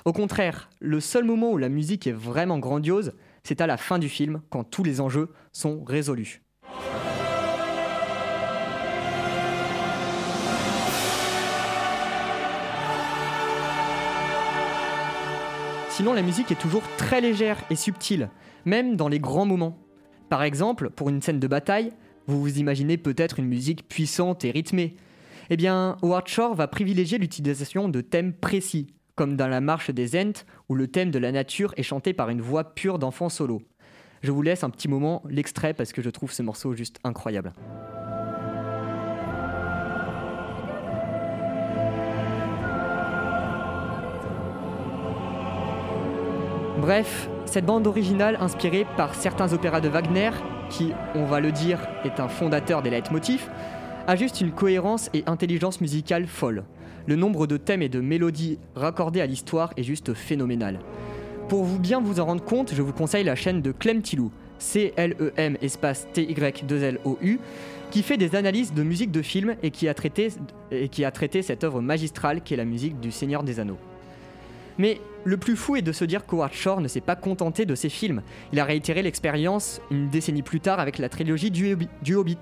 Au 0.05 0.13
contraire, 0.13 0.69
le 0.81 1.01
seul 1.01 1.25
moment 1.25 1.53
où 1.53 1.59
la 1.59 1.71
musique 1.71 2.07
est 2.07 2.13
vraiment 2.13 2.59
grandiose, 2.59 3.15
c'est 3.43 3.61
à 3.61 3.67
la 3.67 3.79
fin 3.79 3.99
du 3.99 4.11
film, 4.11 4.43
quand 4.51 4.65
tous 4.65 4.85
les 4.85 5.01
enjeux 5.01 5.31
sont 5.53 5.83
résolus. 5.85 6.43
Sinon, 15.97 16.13
la 16.13 16.21
musique 16.21 16.53
est 16.53 16.61
toujours 16.61 16.83
très 16.99 17.23
légère 17.23 17.57
et 17.71 17.75
subtile, 17.75 18.29
même 18.67 18.97
dans 18.97 19.09
les 19.09 19.19
grands 19.19 19.47
moments. 19.47 19.79
Par 20.29 20.43
exemple, 20.43 20.91
pour 20.91 21.09
une 21.09 21.23
scène 21.23 21.41
de 21.41 21.47
bataille, 21.47 21.91
vous 22.27 22.39
vous 22.39 22.59
imaginez 22.59 22.99
peut-être 22.99 23.39
une 23.39 23.47
musique 23.47 23.89
puissante 23.89 24.45
et 24.45 24.51
rythmée. 24.51 24.97
Eh 25.49 25.57
bien, 25.57 25.97
Howard 26.03 26.29
Shore 26.29 26.55
va 26.55 26.69
privilégier 26.69 27.17
l'utilisation 27.17 27.89
de 27.89 28.03
thèmes 28.03 28.35
précis, 28.35 28.89
comme 29.15 29.37
dans 29.37 29.49
la 29.49 29.63
marche 29.63 29.91
des 29.91 30.21
Ents, 30.21 30.45
où 30.69 30.75
le 30.75 30.87
thème 30.87 31.11
de 31.11 31.19
la 31.19 31.33
nature 31.33 31.73
est 31.79 31.83
chanté 31.83 32.13
par 32.13 32.29
une 32.29 32.43
voix 32.43 32.75
pure 32.75 32.99
d'enfant 32.99 33.31
solo. 33.31 33.63
Je 34.23 34.33
vous 34.33 34.43
laisse 34.43 34.65
un 34.65 34.71
petit 34.71 34.89
moment 34.89 35.23
l'extrait 35.31 35.73
parce 35.73 35.95
que 35.95 36.03
je 36.03 36.11
trouve 36.11 36.31
ce 36.31 36.43
morceau 36.43 36.75
juste 36.75 37.01
incroyable. 37.05 37.55
Bref, 46.79 47.31
cette 47.47 47.65
bande 47.65 47.87
originale 47.87 48.37
inspirée 48.39 48.87
par 48.99 49.15
certains 49.15 49.55
opéras 49.55 49.81
de 49.81 49.89
Wagner, 49.89 50.31
qui, 50.69 50.93
on 51.15 51.25
va 51.25 51.41
le 51.41 51.51
dire, 51.51 51.81
est 52.05 52.21
un 52.21 52.29
fondateur 52.29 52.83
des 52.83 52.91
leitmotifs, 52.91 53.49
a 54.07 54.15
juste 54.15 54.43
une 54.43 54.53
cohérence 54.53 55.09
et 55.15 55.25
intelligence 55.27 55.81
musicale 55.81 56.27
folle. 56.27 56.65
Le 57.07 57.17
nombre 57.17 57.47
de 57.47 57.57
thèmes 57.57 57.81
et 57.81 57.89
de 57.89 58.01
mélodies 58.01 58.59
raccordés 58.75 59.23
à 59.23 59.27
l'histoire 59.27 59.73
est 59.79 59.85
juste 59.85 60.13
phénoménal. 60.13 60.81
Pour 61.49 61.65
vous 61.65 61.79
bien 61.79 61.99
vous 62.01 62.21
en 62.21 62.27
rendre 62.27 62.45
compte, 62.45 62.75
je 62.75 62.83
vous 62.83 62.93
conseille 62.93 63.25
la 63.25 63.37
chaîne 63.37 63.63
de 63.63 63.73
Clem 63.73 64.03
Tilou, 64.03 64.31
C-L-E-M 64.59 65.57
espace 65.63 66.07
T-Y-2-L-O-U, 66.13 67.41
qui 67.91 68.03
fait 68.03 68.19
des 68.19 68.35
analyses 68.35 68.75
de 68.75 68.83
musique 68.83 69.13
de 69.13 69.23
film 69.23 69.57
et 69.63 69.71
qui 69.71 69.89
a 69.89 69.95
traité, 69.95 70.29
et 70.71 70.89
qui 70.89 71.07
a 71.07 71.11
traité 71.11 71.41
cette 71.41 71.65
œuvre 71.65 71.81
magistrale 71.81 72.43
qu'est 72.43 72.57
la 72.57 72.67
musique 72.67 73.01
du 73.01 73.13
Seigneur 73.13 73.45
des 73.45 73.61
Anneaux. 73.61 73.79
Mais 74.79 75.01
le 75.25 75.37
plus 75.37 75.57
fou 75.57 75.77
est 75.77 75.83
de 75.83 75.93
se 75.93 76.05
dire 76.05 76.27
qu'Howard 76.27 76.53
Shore 76.53 76.81
ne 76.81 76.89
s'est 76.89 77.01
pas 77.01 77.17
contenté 77.17 77.67
de 77.67 77.75
ses 77.75 77.89
films. 77.89 78.23
Il 78.53 78.61
a 78.61 78.65
réitéré 78.65 79.03
l'expérience 79.03 79.81
une 79.91 80.09
décennie 80.09 80.43
plus 80.43 80.61
tard 80.61 80.81
avec 80.81 80.99
la 80.99 81.09
trilogie 81.09 81.51
du, 81.51 82.15
Hobbit. 82.15 82.39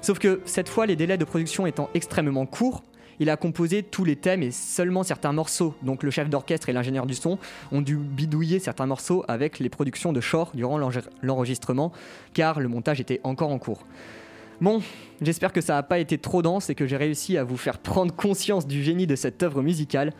Sauf 0.00 0.18
que 0.18 0.40
cette 0.44 0.68
fois, 0.68 0.86
les 0.86 0.96
délais 0.96 1.18
de 1.18 1.24
production 1.24 1.66
étant 1.66 1.90
extrêmement 1.94 2.46
courts, 2.46 2.82
il 3.18 3.28
a 3.28 3.36
composé 3.36 3.82
tous 3.82 4.04
les 4.04 4.16
thèmes 4.16 4.42
et 4.42 4.50
seulement 4.50 5.02
certains 5.02 5.32
morceaux. 5.32 5.74
Donc 5.82 6.02
le 6.02 6.10
chef 6.10 6.30
d'orchestre 6.30 6.70
et 6.70 6.72
l'ingénieur 6.72 7.04
du 7.04 7.14
son 7.14 7.38
ont 7.70 7.82
dû 7.82 7.96
bidouiller 7.96 8.58
certains 8.60 8.86
morceaux 8.86 9.24
avec 9.28 9.58
les 9.58 9.68
productions 9.68 10.14
de 10.14 10.22
Shore 10.22 10.52
durant 10.54 10.80
l'enregistrement, 11.22 11.92
car 12.32 12.60
le 12.60 12.68
montage 12.68 12.98
était 12.98 13.20
encore 13.22 13.50
en 13.50 13.58
cours. 13.58 13.84
Bon, 14.62 14.82
j'espère 15.20 15.52
que 15.52 15.60
ça 15.60 15.74
n'a 15.74 15.82
pas 15.82 15.98
été 15.98 16.16
trop 16.16 16.40
dense 16.40 16.70
et 16.70 16.74
que 16.74 16.86
j'ai 16.86 16.96
réussi 16.96 17.36
à 17.36 17.44
vous 17.44 17.58
faire 17.58 17.78
prendre 17.78 18.14
conscience 18.14 18.66
du 18.66 18.82
génie 18.82 19.06
de 19.06 19.16
cette 19.16 19.42
œuvre 19.42 19.62
musicale. 19.62 20.12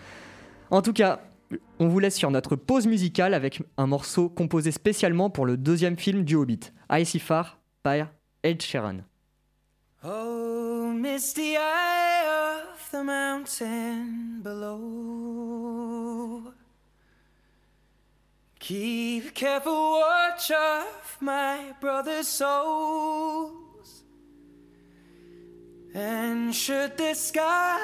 En 0.70 0.82
tout 0.82 0.92
cas, 0.92 1.20
on 1.78 1.88
vous 1.88 1.98
laisse 1.98 2.16
sur 2.16 2.30
notre 2.30 2.56
pause 2.56 2.86
musicale 2.86 3.34
avec 3.34 3.62
un 3.76 3.86
morceau 3.86 4.28
composé 4.28 4.70
spécialement 4.70 5.30
pour 5.30 5.46
le 5.46 5.56
deuxième 5.56 5.98
film 5.98 6.24
du 6.24 6.36
Hobbit, 6.36 6.72
Icy 6.90 7.18
Far 7.18 7.58
by 7.84 8.04
Ed 8.42 8.62
Sheeran. 8.62 8.98
Oh, 10.04 10.92
misty 10.94 11.56
eye 11.56 12.64
of 12.64 12.90
the 12.90 13.04
mountain 13.04 14.40
below. 14.42 15.60
Keep 18.60 19.34
careful 19.34 20.00
watch 20.00 20.50
of 20.50 21.18
my 21.20 21.74
brother's 21.80 22.28
souls. 22.28 24.04
And 25.94 26.54
should 26.54 26.96
the 26.96 27.14
sky 27.14 27.78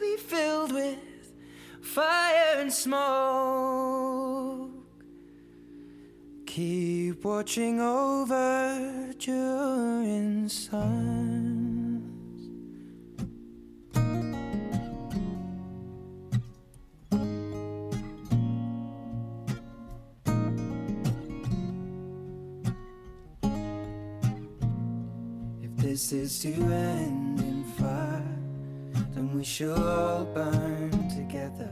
be 0.00 0.16
filled 0.16 0.72
with 0.72 0.98
fire 1.88 2.56
and 2.58 2.72
smoke. 2.72 4.70
Keep 6.46 7.24
watching 7.24 7.80
over 7.80 9.14
during 9.18 10.48
suns. 10.50 12.04
If 25.62 25.76
this 25.76 26.12
is 26.12 26.38
to 26.40 26.52
end 26.52 27.57
then 29.28 29.36
we 29.36 29.44
shall 29.44 29.88
all 29.88 30.24
burn 30.24 30.90
together. 31.08 31.70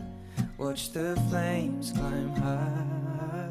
Watch 0.58 0.92
the 0.92 1.16
flames 1.28 1.92
climb 1.92 2.34
high 2.36 3.50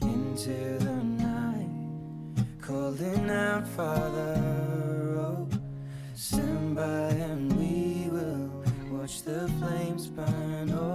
into 0.00 0.78
the 0.78 1.02
night, 1.04 2.46
calling 2.60 3.30
out, 3.30 3.66
Father, 3.68 4.36
oh, 5.18 5.48
stand 6.14 6.76
by 6.76 7.08
and 7.28 7.52
we 7.54 8.08
will 8.10 8.64
watch 8.90 9.22
the 9.22 9.48
flames 9.58 10.06
burn 10.06 10.70
over 10.70 10.91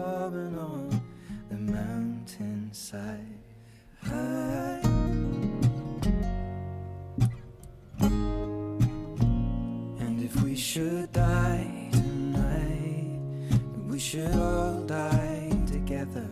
should 14.09 14.35
all 14.35 14.83
die 14.83 15.51
together. 15.65 16.29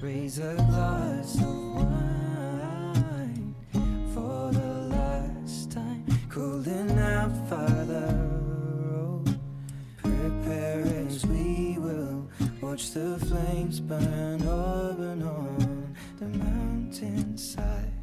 Raise 0.00 0.38
a 0.38 0.54
glass 0.54 1.34
of 1.40 1.74
wine 1.74 3.56
for 4.14 4.52
the 4.52 4.74
last 4.94 5.72
time. 5.72 6.06
Cooling 6.30 6.96
out, 6.96 7.32
Father. 7.48 8.06
Oh, 8.94 9.24
prepare 10.00 10.84
as 11.08 11.26
we 11.26 11.76
will 11.80 12.28
watch 12.60 12.92
the 12.92 13.18
flames 13.26 13.80
burn 13.80 14.40
open 14.42 15.24
on 15.24 15.96
the 16.20 16.28
mountainside. 16.38 17.94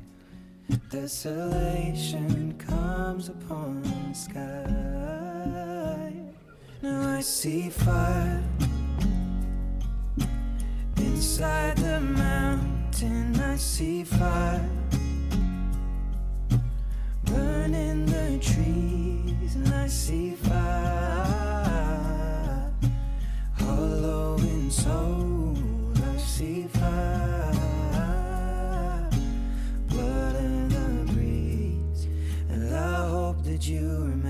Desolation 0.89 2.53
comes 2.57 3.29
upon 3.29 3.81
the 3.81 4.13
sky. 4.13 6.11
Now 6.81 7.15
I 7.15 7.21
see 7.21 7.69
fire 7.69 8.43
inside 11.35 11.75
the 11.75 11.99
mountain. 11.99 13.37
I 13.41 13.57
see 13.57 14.05
fire 14.05 14.69
burning 17.25 18.05
the 18.05 18.39
trees, 18.39 19.55
and 19.55 19.67
I 19.73 19.87
see 19.87 20.31
fire 20.31 20.71
hollow 23.51 24.37
in 24.37 24.71
soul. 24.71 25.57
I 25.95 26.17
see 26.17 26.67
fire, 26.67 27.51
blood 29.89 30.35
in 30.35 30.69
the 30.69 31.11
breeze, 31.11 32.07
and 32.49 32.73
I 32.73 33.09
hope 33.09 33.43
that 33.43 33.67
you 33.67 33.81
remember 33.89 34.24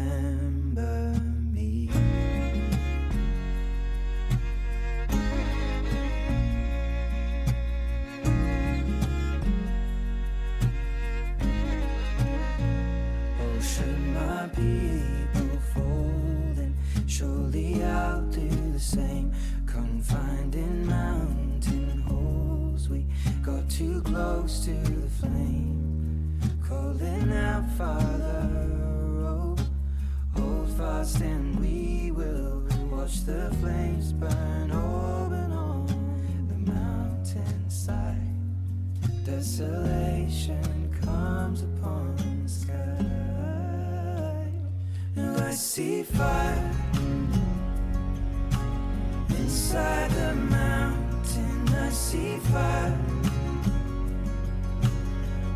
inside 49.29 50.11
the 50.11 50.35
mountain. 50.35 51.69
I 51.73 51.89
see 51.89 52.37
fire 52.37 52.97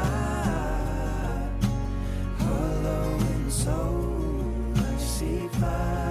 hollow 2.39 3.19
in 3.35 3.51
soul. 3.51 4.75
I 4.77 4.97
see 4.99 5.49
fire 5.61 6.02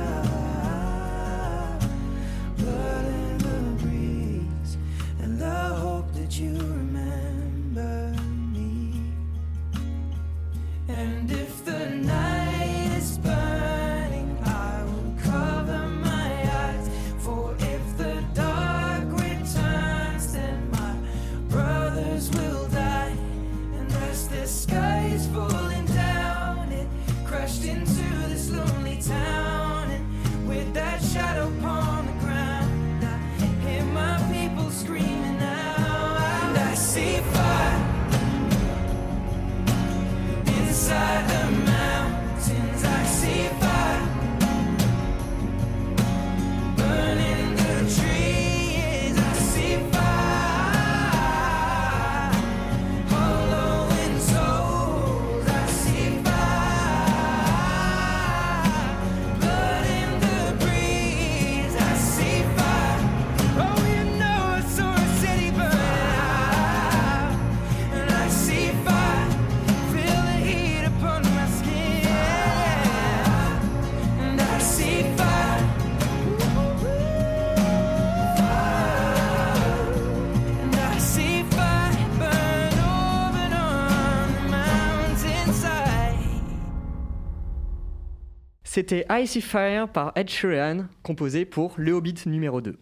C'était 88.82 89.06
I 89.12 89.28
See 89.28 89.42
Fire 89.42 89.88
par 89.88 90.12
Ed 90.16 90.28
Sheeran, 90.28 90.86
composé 91.04 91.46
pour 91.46 91.76
Le 91.78 91.92
Hobbit 91.92 92.16
numéro 92.26 92.62
2. 92.62 92.80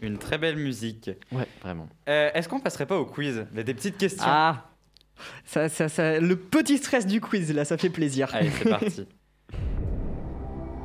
Une 0.00 0.16
très 0.16 0.38
belle 0.38 0.56
musique. 0.56 1.10
Ouais, 1.30 1.46
vraiment. 1.62 1.90
Euh, 2.08 2.30
Est-ce 2.32 2.48
qu'on 2.48 2.58
passerait 2.58 2.86
pas 2.86 2.96
au 2.96 3.04
quiz? 3.04 3.44
Il 3.52 3.58
y 3.58 3.60
a 3.60 3.62
des 3.62 3.74
petites 3.74 3.98
questions. 3.98 4.24
Ah 4.26 4.64
ça, 5.44 5.68
ça, 5.68 5.90
ça- 5.90 6.18
Le 6.20 6.36
petit 6.36 6.78
stress 6.78 7.06
du 7.06 7.20
quiz, 7.20 7.52
là, 7.52 7.66
ça 7.66 7.76
fait 7.76 7.90
plaisir. 7.90 8.30
Allez, 8.32 8.48
c'est 8.48 8.68
parti. 8.70 9.06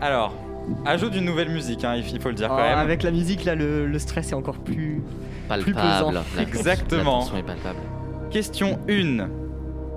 Alors, 0.01 0.35
ajout 0.85 1.09
d'une 1.11 1.23
nouvelle 1.23 1.49
musique, 1.49 1.85
hein, 1.85 1.95
il 1.95 2.19
faut 2.19 2.27
le 2.27 2.35
dire 2.35 2.49
Oh, 2.51 2.57
quand 2.57 2.61
même. 2.67 2.77
avec 2.77 3.03
la 3.03 3.11
musique, 3.11 3.45
là, 3.45 3.55
le, 3.55 3.87
le 3.87 3.99
stress 3.99 4.31
est 4.31 4.35
encore 4.35 4.57
plus... 4.57 5.01
pesant. 5.47 5.63
Palpable. 5.63 6.13
La 6.13 6.21
tension- 6.23 6.41
Exactement. 6.41 7.29
La 7.31 7.39
est 7.39 7.43
palpable. 7.43 7.79
Question 8.31 8.77
1. 8.89 9.29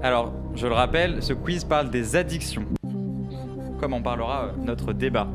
Alors, 0.05 0.33
je 0.55 0.69
le 0.69 0.75
rappelle, 0.75 1.25
ce 1.25 1.33
quiz 1.33 1.65
parle 1.65 1.91
des 1.91 2.15
addictions. 2.15 2.63
Comme 3.81 3.95
en 3.95 4.03
parlera 4.03 4.45
euh, 4.45 4.53
notre 4.63 4.93
débat. 4.93 5.27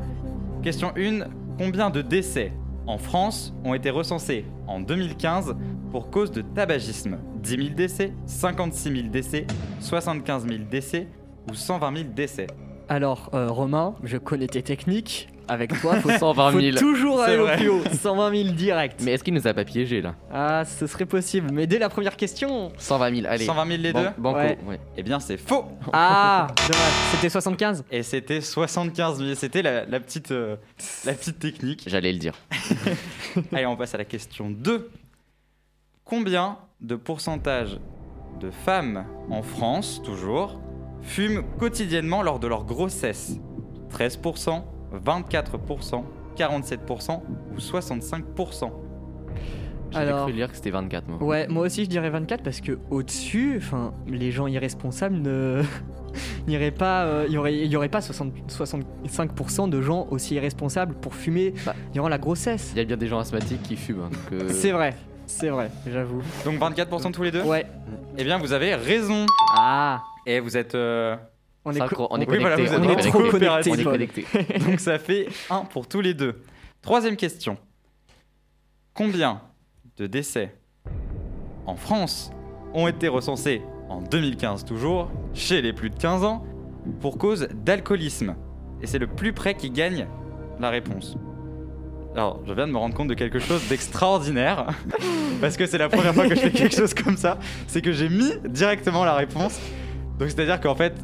Question 0.62 0.92
1. 0.96 1.26
Combien 1.58 1.90
de 1.90 2.00
décès 2.00 2.52
en 2.86 2.96
France 2.96 3.52
ont 3.64 3.74
été 3.74 3.90
recensés 3.90 4.44
en 4.68 4.78
2015 4.78 5.56
pour 5.90 6.10
cause 6.10 6.30
de 6.30 6.42
tabagisme? 6.42 7.18
10 7.42 7.50
000 7.56 7.68
décès, 7.74 8.12
56 8.26 8.96
000 8.96 9.08
décès, 9.08 9.46
75 9.80 10.46
000 10.46 10.60
décès 10.70 11.08
ou 11.50 11.54
120 11.54 11.96
000 11.96 12.08
décès? 12.14 12.46
Alors, 12.88 13.30
euh, 13.34 13.50
Romain, 13.50 13.96
je 14.04 14.16
connais 14.16 14.46
tes 14.46 14.62
techniques. 14.62 15.28
Avec 15.48 15.80
toi, 15.80 15.96
faut, 16.00 16.10
120 16.10 16.50
faut 16.50 16.60
000. 16.60 16.76
toujours 16.76 17.18
C'est 17.24 17.34
aller 17.34 17.38
au 17.38 17.56
plus 17.56 17.68
haut. 17.68 17.82
120 18.02 18.42
000 18.44 18.54
direct. 18.54 19.00
Mais 19.04 19.12
est-ce 19.12 19.22
qu'il 19.22 19.32
nous 19.34 19.46
a 19.46 19.54
pas 19.54 19.64
piégé 19.64 20.00
là 20.02 20.14
Ah, 20.32 20.64
ce 20.64 20.86
serait 20.88 21.06
possible. 21.06 21.50
Mais 21.52 21.66
dès 21.68 21.78
la 21.78 21.88
première 21.88 22.16
question... 22.16 22.72
120 22.78 23.14
000, 23.14 23.26
allez. 23.28 23.44
120 23.44 23.66
000 23.66 23.82
les 23.82 23.92
Ban- 23.92 24.02
deux 24.02 24.08
Banco, 24.18 24.38
Ouais. 24.38 24.58
ouais. 24.66 24.80
Eh 24.96 25.02
bien, 25.04 25.20
c'est 25.20 25.36
faux 25.36 25.66
Ah, 25.92 26.48
dommage. 26.66 26.92
C'était 27.12 27.28
75 27.28 27.84
Et 27.92 28.02
c'était 28.02 28.40
75 28.40 29.18
000. 29.18 29.34
C'était 29.34 29.62
la, 29.62 29.84
la 29.84 30.00
petite, 30.00 30.32
euh, 30.32 30.56
la 31.04 31.12
petite 31.12 31.38
technique. 31.38 31.84
J'allais 31.86 32.12
le 32.12 32.18
dire. 32.18 32.34
Allez, 33.52 33.66
on 33.66 33.76
passe 33.76 33.94
à 33.94 33.98
la 33.98 34.04
question 34.04 34.50
2. 34.50 34.90
Combien 36.04 36.58
de 36.80 36.96
pourcentage 36.96 37.78
de 38.40 38.50
femmes 38.50 39.06
en 39.30 39.42
France, 39.42 40.00
toujours, 40.04 40.60
fument 41.02 41.42
quotidiennement 41.58 42.22
lors 42.22 42.38
de 42.38 42.46
leur 42.48 42.64
grossesse? 42.64 43.32
13%, 43.96 44.62
24%, 44.94 46.04
47% 46.36 47.20
ou 47.54 47.58
65% 47.58 48.70
J'avais 49.92 50.12
cru 50.12 50.32
lire 50.32 50.48
que 50.50 50.56
c'était 50.56 50.70
24 50.70 51.08
mois. 51.08 51.22
Ouais, 51.22 51.46
moi 51.48 51.64
aussi 51.66 51.84
je 51.84 51.88
dirais 51.90 52.10
24 52.10 52.42
parce 52.42 52.60
que 52.60 52.78
au-dessus, 52.90 53.54
enfin, 53.58 53.92
les 54.06 54.30
gens 54.32 54.46
irresponsables 54.46 55.16
ne 55.16 55.62
n'iraient 56.48 56.70
pas, 56.70 57.04
euh, 57.04 57.24
il 57.28 57.34
y 57.34 57.38
aurait, 57.38 57.54
il 57.56 57.66
y 57.66 57.76
aurait 57.76 57.88
pas 57.88 58.00
60 58.00 58.32
65% 58.48 59.68
de 59.70 59.80
gens 59.80 60.06
aussi 60.10 60.34
irresponsables 60.34 60.94
pour 60.94 61.14
fumer 61.14 61.54
Bah. 61.64 61.74
durant 61.92 62.08
la 62.08 62.18
grossesse. 62.18 62.72
Il 62.74 62.78
y 62.78 62.80
a 62.80 62.84
bien 62.84 62.96
des 62.96 63.06
gens 63.06 63.18
asthmatiques 63.20 63.62
qui 63.62 63.76
fument. 63.76 64.00
hein, 64.02 64.10
donc, 64.10 64.40
euh, 64.42 64.48
C'est 64.50 64.72
vrai, 64.72 64.94
c'est 65.26 65.48
vrai, 65.48 65.70
j'avoue. 65.86 66.20
Donc 66.44 66.58
24% 66.58 67.12
tous 67.12 67.22
les 67.22 67.30
deux? 67.30 67.42
Ouais. 67.42 67.66
Eh 68.18 68.24
bien, 68.24 68.38
vous 68.38 68.52
avez 68.52 68.74
raison 68.74 69.26
Ah. 69.56 70.02
Et 70.26 70.40
vous 70.40 70.56
êtes 70.56 70.74
euh, 70.74 71.16
On 71.68 71.72
est, 71.72 71.88
co- 71.88 72.06
on 72.10 72.20
est 72.20 72.30
Oui, 72.30 72.38
voilà, 72.38 72.54
connecté. 72.56 72.76
vous 72.76 72.84
on 72.84 72.88
êtes 72.90 72.98
est 72.98 73.08
trop 73.08 73.18
connecté. 73.18 73.30
coopératifs. 73.30 73.72
On 73.74 73.78
est 73.78 73.84
connecté. 73.84 74.24
Donc 74.70 74.78
ça 74.80 74.98
fait 75.00 75.26
1 75.50 75.64
pour 75.64 75.88
tous 75.88 76.00
les 76.00 76.14
deux. 76.14 76.40
Troisième 76.80 77.16
question. 77.16 77.56
Combien 78.94 79.40
de 79.96 80.06
décès 80.06 80.54
en 81.66 81.74
France 81.76 82.30
ont 82.72 82.86
été 82.86 83.08
recensés 83.08 83.62
en 83.88 84.00
2015 84.00 84.64
toujours, 84.64 85.10
chez 85.34 85.60
les 85.62 85.72
plus 85.72 85.90
de 85.90 85.96
15 85.96 86.24
ans, 86.24 86.44
pour 87.00 87.18
cause 87.18 87.48
d'alcoolisme? 87.52 88.36
Et 88.80 88.86
c'est 88.86 88.98
le 88.98 89.06
plus 89.06 89.32
près 89.32 89.54
qui 89.54 89.70
gagne 89.70 90.06
la 90.60 90.70
réponse. 90.70 91.16
Alors, 92.14 92.40
je 92.46 92.52
viens 92.52 92.66
de 92.66 92.72
me 92.72 92.78
rendre 92.78 92.94
compte 92.94 93.08
de 93.08 93.14
quelque 93.14 93.38
chose 93.38 93.66
d'extraordinaire, 93.68 94.66
parce 95.40 95.56
que 95.56 95.66
c'est 95.66 95.78
la 95.78 95.88
première 95.88 96.14
fois 96.14 96.28
que 96.28 96.34
je 96.34 96.40
fais 96.40 96.50
quelque 96.50 96.74
chose 96.74 96.94
comme 96.94 97.16
ça, 97.16 97.38
c'est 97.66 97.82
que 97.82 97.92
j'ai 97.92 98.08
mis 98.08 98.32
directement 98.48 99.04
la 99.04 99.14
réponse. 99.14 99.58
Donc 100.18 100.30
c'est-à-dire 100.30 100.60
qu'en 100.60 100.74
fait, 100.74 100.94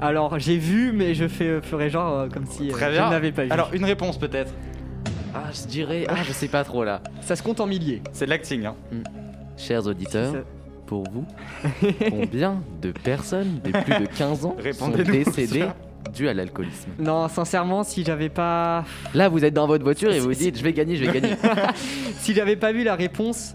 Alors, 0.00 0.38
j'ai 0.38 0.56
vu, 0.58 0.92
mais 0.92 1.14
je 1.14 1.28
fais, 1.28 1.60
ferai 1.62 1.88
genre 1.90 2.18
euh, 2.20 2.28
comme 2.28 2.46
si 2.46 2.68
euh, 2.68 2.72
Très 2.72 2.86
je 2.86 2.92
bien. 2.92 3.10
l'avais 3.10 3.32
pas 3.32 3.44
vu. 3.44 3.50
alors 3.50 3.70
une 3.72 3.84
réponse 3.84 4.18
peut-être, 4.18 4.52
Ah, 5.34 5.44
je 5.52 5.66
dirais. 5.68 6.04
Ah, 6.08 6.16
je 6.26 6.32
sais 6.32 6.48
pas 6.48 6.64
trop 6.64 6.84
là. 6.84 7.00
ça 7.20 7.36
se 7.36 7.42
compte 7.42 7.60
en 7.60 7.66
milliers. 7.66 8.02
c'est 8.12 8.24
de 8.26 8.30
l'acting. 8.30 8.66
Hein. 8.66 8.74
Chers 9.56 9.86
auditeurs, 9.86 10.34
pour 10.86 11.04
vous, 11.10 11.24
combien 12.10 12.60
de 12.82 12.90
personnes 12.90 13.60
de 13.64 13.70
plus 13.70 14.00
de 14.00 14.06
15 14.06 14.44
ans 14.44 14.56
sont 14.56 14.62
Répondez-nous, 14.62 15.12
décédées 15.12 15.60
ça. 15.60 15.76
dues 16.12 16.28
à 16.28 16.34
l'alcoolisme? 16.34 16.90
Non, 16.98 17.28
sincèrement, 17.28 17.84
si 17.84 18.04
j'avais 18.04 18.28
pas, 18.28 18.84
Là, 19.14 19.28
vous 19.28 19.44
êtes 19.44 19.54
dans 19.54 19.66
votre 19.68 19.84
voiture 19.84 20.12
et 20.12 20.18
vous 20.18 20.26
vous 20.26 20.34
dites, 20.34 20.58
je 20.58 20.62
vais 20.64 20.72
gagner, 20.72 20.96
je 20.96 21.04
vais 21.04 21.20
gagner. 21.20 21.36
si 22.18 22.34
j'avais 22.34 22.56
pas 22.56 22.72
vu 22.72 22.82
la 22.84 22.96
réponse, 22.96 23.54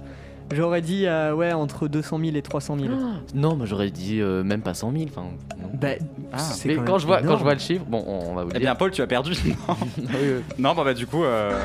j'aurais 0.52 0.82
dit 0.82 1.06
euh, 1.06 1.34
ouais 1.34 1.52
entre 1.54 1.88
200 1.88 2.20
000 2.20 2.36
et 2.36 2.42
300 2.42 2.78
000. 2.80 2.94
non, 3.36 3.56
moi 3.56 3.66
j'aurais 3.66 3.92
dit 3.92 4.20
euh, 4.22 4.44
même 4.44 4.62
pas 4.62 4.74
100 4.74 4.92
000. 4.92 5.04
Enfin, 5.10 5.24
non. 5.62 5.70
Bah, 5.74 5.90
Ah. 6.34 6.38
Mais 6.66 6.76
quand 6.78 6.98
je, 7.00 7.06
vois, 7.08 7.22
quand 7.22 7.38
je 7.38 7.44
vois 7.44 7.54
le 7.54 7.60
chiffre, 7.60 7.86
bon, 7.86 8.04
on, 8.06 8.32
on 8.32 8.34
va 8.36 8.44
vous 8.44 8.50
Eh 8.52 8.54
dire. 8.54 8.62
bien, 8.62 8.76
Paul, 8.76 8.92
tu 8.92 9.02
as 9.02 9.08
perdu. 9.08 9.34
Ah 9.68 9.76
oui, 10.00 10.06
oui. 10.22 10.42
non, 10.60 10.74
bah, 10.76 10.84
bah, 10.84 10.94
du 10.94 11.08
coup, 11.08 11.24
euh, 11.24 11.60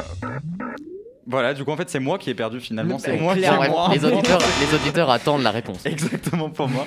voilà, 1.26 1.54
du 1.54 1.64
coup, 1.64 1.70
en 1.70 1.76
fait, 1.76 1.88
c'est 1.88 2.00
moi 2.00 2.18
qui 2.18 2.30
ai 2.30 2.34
perdu 2.34 2.60
finalement. 2.60 2.98
C'est 2.98 3.16
Bah, 3.16 3.22
moi 3.22 3.32
qui 3.34 3.40
ai 3.40 3.42
clairement. 3.42 3.70
moins. 3.86 3.94
les, 3.94 4.04
auditeurs, 4.04 4.40
les 4.60 4.74
auditeurs 4.76 5.10
attendent 5.10 5.42
la 5.42 5.50
réponse. 5.50 5.84
Exactement 5.86 6.50
pour 6.50 6.68
moi. 6.68 6.86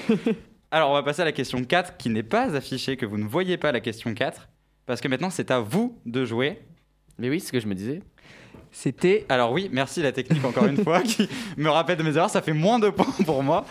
Alors, 0.71 0.91
on 0.91 0.93
va 0.93 1.03
passer 1.03 1.21
à 1.21 1.25
la 1.25 1.31
question 1.31 1.63
4 1.63 1.97
qui 1.97 2.09
n'est 2.09 2.23
pas 2.23 2.55
affichée, 2.55 2.97
que 2.97 3.05
vous 3.05 3.17
ne 3.17 3.25
voyez 3.25 3.57
pas 3.57 3.71
la 3.71 3.79
question 3.79 4.13
4. 4.13 4.49
Parce 4.85 5.01
que 5.01 5.07
maintenant, 5.07 5.29
c'est 5.29 5.49
à 5.51 5.59
vous 5.59 5.97
de 6.05 6.23
jouer. 6.25 6.61
Mais 7.19 7.29
oui, 7.29 7.39
c'est 7.39 7.47
ce 7.47 7.51
que 7.51 7.59
je 7.59 7.67
me 7.67 7.73
disais. 7.75 8.01
C'était 8.79 9.25
Alors, 9.27 9.53
oui, 9.53 9.69
merci 9.73 10.03
la 10.03 10.11
technique 10.11 10.45
encore 10.45 10.67
une 10.67 10.77
fois 10.83 11.01
qui 11.03 11.27
me 11.57 11.67
rappelle 11.67 11.97
de 11.97 12.03
mes 12.03 12.15
erreurs. 12.15 12.29
Ça 12.29 12.43
fait 12.43 12.53
moins 12.53 12.77
de 12.77 12.89
points 12.91 13.07
pour 13.25 13.41
moi. 13.41 13.65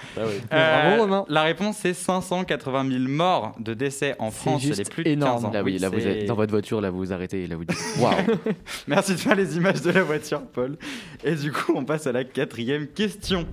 Bravo, 0.50 1.02
Romain. 1.02 1.24
La 1.28 1.44
réponse, 1.44 1.76
c'est 1.76 1.94
580 1.94 2.88
000 2.90 3.04
morts 3.06 3.54
de 3.60 3.72
décès 3.72 4.16
en 4.18 4.32
C'est 4.32 4.36
France 4.36 4.64
les 4.64 4.82
plus 4.84 5.04
de 5.04 5.10
énorme. 5.10 5.36
15 5.42 5.44
ans. 5.44 5.50
Là, 5.52 5.62
oui, 5.62 5.78
là, 5.78 5.90
vous 5.90 6.00
c'est- 6.00 6.22
êtes 6.22 6.26
dans 6.26 6.34
votre 6.34 6.50
voiture, 6.50 6.80
là, 6.80 6.90
vous 6.90 6.98
vous 6.98 7.12
arrêtez, 7.12 7.44
et 7.44 7.46
là, 7.46 7.54
vous 7.54 7.64
dites, 7.64 7.78
waouh. 8.00 8.14
Merci 8.88 9.12
de 9.12 9.18
faire 9.18 9.36
les 9.36 9.56
images 9.56 9.80
de 9.80 9.92
la 9.92 10.02
voiture, 10.02 10.42
Paul. 10.42 10.76
Et 11.22 11.36
du 11.36 11.52
coup, 11.52 11.74
on 11.76 11.84
passe 11.84 12.08
à 12.08 12.12
la 12.12 12.24
quatrième 12.24 12.88
question. 12.88 13.46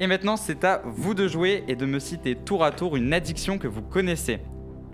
Et 0.00 0.06
maintenant, 0.06 0.38
c'est 0.38 0.64
à 0.64 0.80
vous 0.86 1.12
de 1.12 1.28
jouer 1.28 1.62
et 1.68 1.76
de 1.76 1.84
me 1.84 1.98
citer 1.98 2.36
tour 2.36 2.64
à 2.64 2.70
tour 2.70 2.96
une 2.96 3.12
addiction 3.12 3.58
que 3.58 3.68
vous 3.68 3.82
connaissez. 3.82 4.38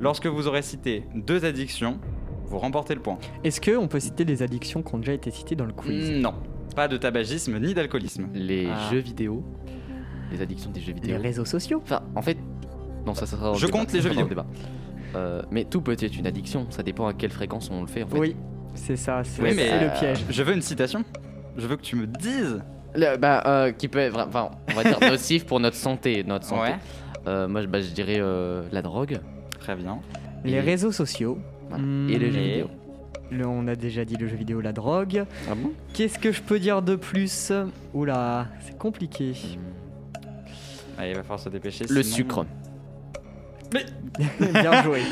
Lorsque 0.00 0.26
vous 0.26 0.48
aurez 0.48 0.62
cité 0.62 1.04
deux 1.14 1.44
addictions, 1.44 2.00
vous 2.46 2.58
remportez 2.58 2.94
le 2.94 3.00
point. 3.00 3.18
Est-ce 3.44 3.60
que 3.60 3.76
on 3.76 3.88
peut 3.88 4.00
citer 4.00 4.24
des 4.24 4.42
addictions 4.42 4.82
qui 4.82 4.94
ont 4.94 4.98
déjà 4.98 5.12
été 5.12 5.30
citées 5.30 5.54
dans 5.56 5.64
le 5.66 5.72
quiz? 5.72 6.10
Non, 6.10 6.34
pas 6.74 6.88
de 6.88 6.96
tabagisme 6.96 7.58
ni 7.58 7.74
d'alcoolisme. 7.74 8.26
Les 8.34 8.68
Ah. 8.70 8.90
jeux 8.90 8.98
vidéo, 9.00 9.44
les 10.32 10.40
addictions 10.40 10.70
des 10.70 10.80
jeux 10.80 10.92
Les 10.94 11.00
vidéo. 11.00 11.18
réseaux 11.20 11.44
sociaux 11.44 11.80
Enfin, 11.82 12.02
en 12.14 12.22
fait, 12.22 12.36
non, 13.06 13.14
ça, 13.14 13.26
ça 13.26 13.36
sera 13.36 13.54
Je 13.54 13.66
débat, 13.66 13.78
compte 13.78 13.92
les 13.92 14.00
jeux 14.00 14.10
débat. 14.14 14.46
Euh, 15.14 15.42
mais 15.50 15.64
tout 15.64 15.80
peut 15.80 15.92
être 15.92 16.16
une 16.18 16.26
addiction, 16.26 16.66
ça 16.70 16.82
dépend 16.82 17.06
à 17.06 17.14
quelle 17.14 17.30
fréquence 17.30 17.70
on 17.70 17.80
le 17.80 17.86
fait. 17.86 18.02
En 18.02 18.08
fait. 18.08 18.18
Oui, 18.18 18.36
c'est 18.74 18.96
ça, 18.96 19.22
c'est 19.24 19.40
Oui, 19.42 19.52
mais- 19.56 19.68
c'est 19.68 19.80
le 19.84 19.90
piège. 19.98 20.24
Je 20.28 20.42
veux 20.42 20.54
une 20.54 20.62
citation. 20.62 21.04
Je 21.56 21.66
veux 21.66 21.76
que 21.76 21.82
tu 21.82 21.96
me 21.96 22.06
dises. 22.06 22.60
Le- 22.94 23.16
bah, 23.16 23.42
euh, 23.46 23.72
qui 23.72 23.88
peut 23.88 23.98
être, 23.98 24.18
enfin, 24.18 24.50
on 24.70 24.74
va 24.74 24.84
dire 24.84 24.98
nocif 25.12 25.46
pour 25.46 25.60
notre 25.60 25.76
santé, 25.76 26.22
notre 26.24 26.44
santé. 26.44 26.70
Ouais. 26.72 26.76
Euh, 27.28 27.48
moi, 27.48 27.62
je, 27.62 27.66
bah, 27.66 27.80
je 27.80 27.90
dirais 27.90 28.18
euh, 28.18 28.62
la 28.72 28.82
drogue 28.82 29.20
Très 29.58 29.74
bien. 29.76 29.98
Les 30.44 30.52
et- 30.54 30.60
réseaux 30.60 30.92
sociaux. 30.92 31.38
Voilà, 31.68 31.82
Hmm, 31.84 32.08
et 32.10 32.18
les 32.18 32.30
jeux 32.32 32.40
vidéo. 32.40 32.66
le- 33.30 33.46
on 33.46 33.66
a 33.68 33.74
déjà 33.74 34.04
dit 34.04 34.16
le 34.16 34.26
jeu 34.28 34.36
vidéo, 34.36 34.60
la 34.60 34.72
drogue. 34.72 35.24
Ah 35.50 35.54
bon? 35.54 35.72
Qu'est-ce 35.94 36.18
que 36.18 36.32
je 36.32 36.42
peux 36.42 36.58
dire 36.58 36.82
de 36.82 36.96
plus? 36.96 37.52
Oula, 37.94 38.46
c'est 38.64 38.76
compliqué. 38.78 39.32
Allez, 40.98 41.10
il 41.10 41.16
va 41.16 41.22
falloir 41.22 41.40
se 41.40 41.48
dépêcher. 41.48 41.84
Le 41.88 42.02
sinon- 42.02 42.16
sucre. 42.16 42.46
Bien 44.52 44.82
joué. 44.84 45.02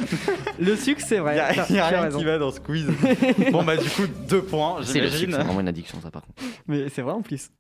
le 0.60 0.76
sucre, 0.76 1.02
c'est 1.04 1.16
Il 1.16 1.20
vrai. 1.22 1.36
y 1.36 1.40
a, 1.40 1.52
t'as- 1.52 1.72
y 1.74 1.78
a 1.78 1.84
as 1.86 1.88
rien 1.88 2.00
raison. 2.02 2.18
qui 2.18 2.24
va 2.24 2.38
dans 2.38 2.50
ce 2.52 2.60
quiz. 2.60 2.86
bon, 3.52 3.64
bah, 3.64 3.76
du 3.76 3.88
coup, 3.90 4.02
deux 4.28 4.42
points, 4.42 4.76
C'est 4.82 5.00
le 5.00 5.08
sucre, 5.08 5.18
j'imagine. 5.18 5.30
c'est 5.32 5.42
vraiment 5.44 5.60
une 5.60 5.68
addiction, 5.68 6.00
ça, 6.00 6.10
par 6.10 6.22
contre. 6.22 6.40
Mais 6.68 6.88
c'est 6.88 7.02
vrai 7.02 7.12
en 7.12 7.20
plus. 7.20 7.50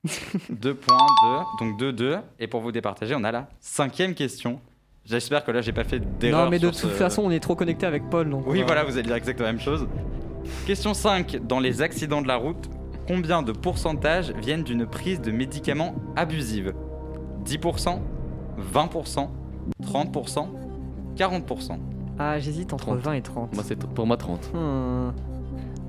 2 0.50 0.74
points, 0.74 1.06
2. 1.60 1.66
Donc 1.66 1.78
2, 1.80 1.92
2. 1.92 2.16
Et 2.38 2.46
pour 2.46 2.60
vous 2.60 2.70
départager, 2.72 3.14
on 3.16 3.24
a 3.24 3.32
la 3.32 3.48
cinquième 3.60 4.14
question. 4.14 4.60
J'espère 5.06 5.44
que 5.44 5.50
là, 5.50 5.60
j'ai 5.60 5.72
pas 5.72 5.84
fait 5.84 6.00
d'erreur. 6.18 6.44
Non, 6.44 6.50
mais 6.50 6.58
de 6.58 6.68
toute 6.68 6.76
ce- 6.76 6.86
façon, 6.86 7.22
on 7.24 7.30
est 7.30 7.40
trop 7.40 7.54
connecté 7.54 7.84
avec 7.86 8.08
Paul. 8.08 8.30
Donc 8.30 8.44
Oui, 8.46 8.60
va- 8.60 8.66
voilà, 8.66 8.84
vous 8.84 8.92
allez 8.94 9.02
dire 9.02 9.16
exactement 9.16 9.46
la 9.46 9.52
même 9.52 9.60
chose. 9.60 9.86
Question 10.66 10.94
5. 10.94 11.38
Dans 11.46 11.60
les 11.60 11.82
accidents 11.82 12.22
de 12.22 12.28
la 12.28 12.36
route, 12.36 12.70
combien 13.06 13.42
de 13.42 13.52
pourcentages 13.52 14.32
viennent 14.42 14.62
d'une 14.62 14.86
prise 14.86 15.20
de 15.20 15.30
médicaments 15.30 15.94
abusive 16.16 16.72
10%, 17.44 18.00
20%, 18.58 19.30
30%, 19.82 20.48
40%. 21.16 21.78
Ah, 22.18 22.38
j'hésite 22.38 22.72
entre 22.72 22.84
30. 22.86 22.98
20 23.00 23.12
et 23.14 23.22
30. 23.22 23.54
Moi, 23.54 23.64
c'est 23.66 23.76
pour 23.76 24.06
moi 24.06 24.16
30. 24.16 24.50
Hmm. 24.54 25.10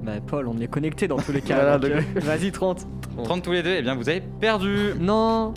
Bah, 0.04 0.12
Paul, 0.28 0.48
on 0.48 0.60
est 0.60 0.68
connecté 0.68 1.08
dans 1.08 1.18
tous 1.18 1.32
les 1.32 1.42
cas. 1.42 1.56
Voilà, 1.56 1.78
donc, 1.78 1.92
donc- 1.92 2.04
euh, 2.18 2.20
Vas-y, 2.20 2.52
30. 2.52 2.86
30 3.24 3.42
tous 3.44 3.52
les 3.54 3.64
deux, 3.64 3.72
et 3.76 3.82
bien 3.82 3.96
vous 3.96 4.10
avez 4.10 4.22
perdu. 4.22 4.94
Non 5.00 5.54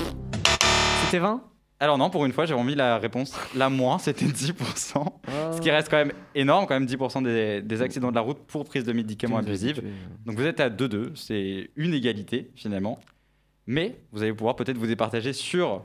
C'était 1.06 1.18
20 1.18 1.40
Alors 1.80 1.96
non, 1.96 2.10
pour 2.10 2.26
une 2.26 2.32
fois, 2.32 2.44
j'ai 2.44 2.54
remis 2.54 2.74
la 2.74 2.98
réponse 2.98 3.38
la 3.54 3.68
moins, 3.68 3.98
c'était 3.98 4.24
10%. 4.24 4.52
Ce 5.54 5.60
qui 5.60 5.70
reste 5.70 5.88
quand 5.88 5.96
même 5.98 6.12
énorme, 6.34 6.66
quand 6.66 6.74
même 6.74 6.86
10% 6.88 7.22
des, 7.22 7.62
des 7.62 7.82
accidents 7.82 8.10
de 8.10 8.16
la 8.16 8.20
route 8.20 8.38
pour 8.48 8.64
prise 8.64 8.82
de 8.84 8.92
médicaments 8.92 9.36
abusifs. 9.38 9.78
Donc 10.26 10.36
vous 10.36 10.44
êtes 10.44 10.58
à 10.58 10.70
2-2, 10.70 11.14
c'est 11.14 11.70
une 11.76 11.94
égalité 11.94 12.50
finalement. 12.56 12.98
Mais 13.66 14.00
vous 14.12 14.22
allez 14.22 14.32
pouvoir 14.32 14.56
peut-être 14.56 14.76
vous 14.78 14.86
départager 14.88 15.32
sur, 15.32 15.84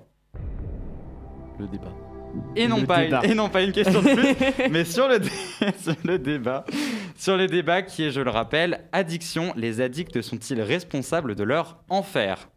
Le 1.60 1.68
débat. 1.68 1.92
et 2.56 2.68
non, 2.68 2.78
Le 2.80 2.86
pas 2.88 3.04
débat. 3.04 3.22
une, 3.26 3.32
et 3.32 3.36
non 3.36 3.50
pas 3.50 3.62
une 3.62 3.72
question 3.74 4.02
de 4.02 4.16
plus, 4.16 4.70
mais 4.72 4.86
sur 4.86 5.08
le, 5.08 5.20
dé- 5.20 5.30
sur 5.80 5.96
le 6.06 6.18
débat. 6.18 6.66
Sur 7.16 7.38
le 7.38 7.46
débat 7.48 7.84
qui 7.84 8.04
est, 8.06 8.12
je 8.12 8.22
le 8.22 8.32
rappelle, 8.32 8.86
addiction. 8.94 9.54
Les 9.56 9.80
addicts 9.82 10.22
sont-ils 10.22 10.62
responsables 10.62 11.36
de 11.36 11.44
leur 11.44 11.78
enfer? 11.90 12.50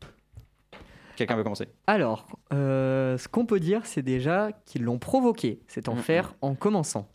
Quelqu'un 1.16 1.36
veut 1.36 1.42
commencer? 1.42 1.68
Alors, 1.86 2.26
euh, 2.52 3.16
ce 3.18 3.26
qu'on 3.26 3.46
peut 3.46 3.58
dire, 3.58 3.86
c'est 3.86 4.02
déjà 4.02 4.50
qu'ils 4.66 4.82
l'ont 4.82 4.98
provoqué, 4.98 5.60
cet 5.66 5.88
enfer, 5.88 6.34
en 6.42 6.54
commençant. 6.54 7.08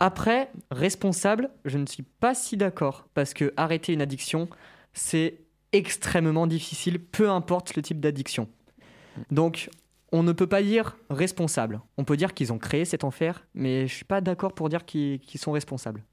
Après, 0.00 0.50
responsable, 0.70 1.50
je 1.64 1.78
ne 1.78 1.86
suis 1.86 2.02
pas 2.02 2.34
si 2.34 2.56
d'accord, 2.56 3.06
parce 3.14 3.34
que 3.34 3.52
arrêter 3.56 3.92
une 3.92 4.00
addiction, 4.00 4.48
c'est 4.94 5.40
extrêmement 5.72 6.46
difficile, 6.46 6.98
peu 6.98 7.30
importe 7.30 7.76
le 7.76 7.82
type 7.82 8.00
d'addiction. 8.00 8.48
Donc, 9.30 9.68
on 10.12 10.22
ne 10.22 10.32
peut 10.32 10.46
pas 10.46 10.62
dire 10.62 10.96
responsable. 11.10 11.80
On 11.96 12.04
peut 12.04 12.16
dire 12.16 12.34
qu'ils 12.34 12.52
ont 12.52 12.58
créé 12.58 12.84
cet 12.84 13.04
enfer, 13.04 13.46
mais 13.54 13.86
je 13.86 13.94
suis 13.94 14.04
pas 14.04 14.20
d'accord 14.20 14.54
pour 14.54 14.68
dire 14.68 14.84
qu'ils 14.84 15.20
sont 15.36 15.52
responsables. 15.52 16.04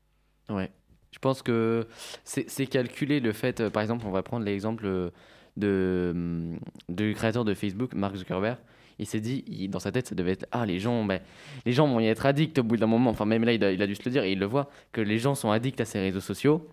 Ouais. 0.49 0.71
Je 1.11 1.19
pense 1.19 1.41
que 1.41 1.87
c'est 2.23 2.67
calculé 2.67 3.19
le 3.19 3.33
fait, 3.33 3.61
euh, 3.61 3.69
par 3.69 3.81
exemple, 3.81 4.05
on 4.05 4.11
va 4.11 4.21
prendre 4.23 4.45
l'exemple 4.45 5.11
de, 5.59 6.11
hum, 6.13 6.57
du 6.89 7.13
créateur 7.13 7.45
de 7.45 7.53
Facebook, 7.53 7.93
Mark 7.93 8.15
Zuckerberg. 8.15 8.57
Il 9.01 9.05
s'est 9.05 9.21
dit, 9.21 9.45
il- 9.47 9.69
dans 9.69 9.79
sa 9.79 9.91
tête, 9.91 10.07
ça 10.07 10.15
devait 10.15 10.31
être 10.31 10.45
Ah, 10.51 10.65
les 10.65 10.79
gens, 10.79 11.05
ben, 11.05 11.19
les 11.65 11.71
gens 11.71 11.87
vont 11.87 11.99
y 12.01 12.07
être 12.07 12.25
addicts 12.25 12.57
au 12.59 12.63
bout 12.63 12.75
d'un 12.77 12.87
moment. 12.87 13.09
Enfin, 13.11 13.25
même 13.25 13.43
là, 13.45 13.53
il 13.53 13.63
a, 13.63 13.71
il 13.71 13.81
a 13.81 13.87
dû 13.87 13.95
se 13.95 14.01
le 14.03 14.11
dire 14.11 14.23
et 14.23 14.31
il 14.33 14.39
le 14.39 14.45
voit, 14.45 14.69
que 14.91 14.99
les 15.01 15.19
gens 15.19 15.35
sont 15.35 15.51
addicts 15.51 15.79
à 15.79 15.85
ces 15.85 15.99
réseaux 15.99 16.19
sociaux. 16.19 16.67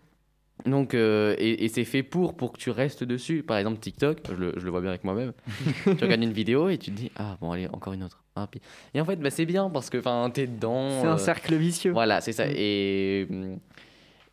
Donc, 0.64 0.94
euh, 0.94 1.36
et, 1.38 1.64
et 1.64 1.68
c'est 1.68 1.84
fait 1.84 2.02
pour, 2.02 2.34
pour 2.34 2.50
que 2.52 2.58
tu 2.58 2.70
restes 2.70 3.04
dessus. 3.04 3.42
Par 3.42 3.58
exemple, 3.58 3.78
TikTok, 3.78 4.18
je 4.28 4.34
le, 4.34 4.54
je 4.56 4.64
le 4.64 4.70
vois 4.70 4.80
bien 4.80 4.88
avec 4.90 5.04
moi-même. 5.04 5.34
tu 5.84 5.90
regardes 6.02 6.22
une 6.22 6.32
vidéo 6.32 6.68
et 6.70 6.78
tu 6.78 6.90
te 6.90 6.96
dis 6.96 7.12
Ah, 7.14 7.36
bon, 7.40 7.52
allez, 7.52 7.68
encore 7.68 7.92
une 7.92 8.02
autre. 8.02 8.24
Ah, 8.34 8.48
puis- 8.50 8.60
Et 8.94 9.00
en 9.00 9.04
fait, 9.04 9.16
bah, 9.16 9.30
c'est 9.30 9.46
bien 9.46 9.68
parce 9.70 9.88
que 9.90 9.98
t'es 10.30 10.46
dedans. 10.46 10.88
C'est 11.02 11.06
un 11.06 11.14
euh, 11.14 11.18
cercle 11.18 11.54
vicieux. 11.56 11.92
voilà, 11.92 12.20
c'est 12.22 12.32
ça. 12.32 12.46
Mm. 12.46 12.52
Et, 12.56 13.26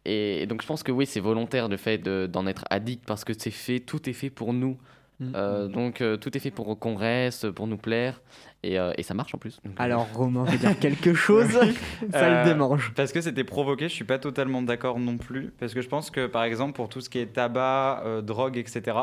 et 0.06 0.46
donc 0.48 0.62
je 0.62 0.68
pense 0.68 0.84
que 0.84 0.92
oui, 0.92 1.06
c'est 1.06 1.20
volontaire 1.20 1.68
le 1.70 1.78
fait 1.78 1.98
de- 1.98 2.28
d'en 2.32 2.46
être 2.48 2.66
addict 2.70 3.04
parce 3.06 3.24
que 3.24 3.34
c'est 3.38 3.52
fait, 3.52 3.80
tout 3.80 4.10
est 4.10 4.14
fait 4.14 4.30
pour 4.30 4.54
nous. 4.54 4.78
Mm. 5.20 5.32
Euh, 5.36 5.68
donc 5.68 6.02
euh, 6.02 6.18
tout 6.18 6.36
est 6.36 6.40
fait 6.40 6.50
pour 6.52 6.78
qu'on 6.80 6.96
reste, 6.96 7.50
pour 7.52 7.68
nous 7.68 7.78
plaire. 7.78 8.22
Et, 8.64 8.80
euh, 8.80 8.92
et 8.98 9.04
ça 9.04 9.14
marche 9.14 9.36
en 9.36 9.38
plus. 9.38 9.60
Donc, 9.64 9.76
Alors, 9.78 10.08
Romain 10.14 10.44
veut 10.46 10.58
dire 10.58 10.78
quelque 10.80 11.14
chose, 11.14 11.48
ça 12.12 12.18
Euh, 12.18 12.44
le 12.44 12.50
démange. 12.50 12.94
Parce 12.96 13.12
que 13.12 13.20
c'était 13.22 13.44
provoqué, 13.44 13.90
je 13.90 13.94
suis 13.94 14.06
pas 14.06 14.20
totalement 14.20 14.62
d'accord 14.62 15.00
non 15.00 15.18
plus. 15.18 15.54
Parce 15.60 15.74
que 15.74 15.82
je 15.82 15.88
pense 15.90 16.10
que 16.12 16.28
par 16.28 16.44
exemple 16.44 16.74
pour 16.74 16.90
tout 16.90 17.00
ce 17.02 17.10
qui 17.10 17.20
est 17.20 17.28
tabac, 17.34 18.02
euh, 18.06 18.22
drogue, 18.22 18.58
etc., 18.58 18.98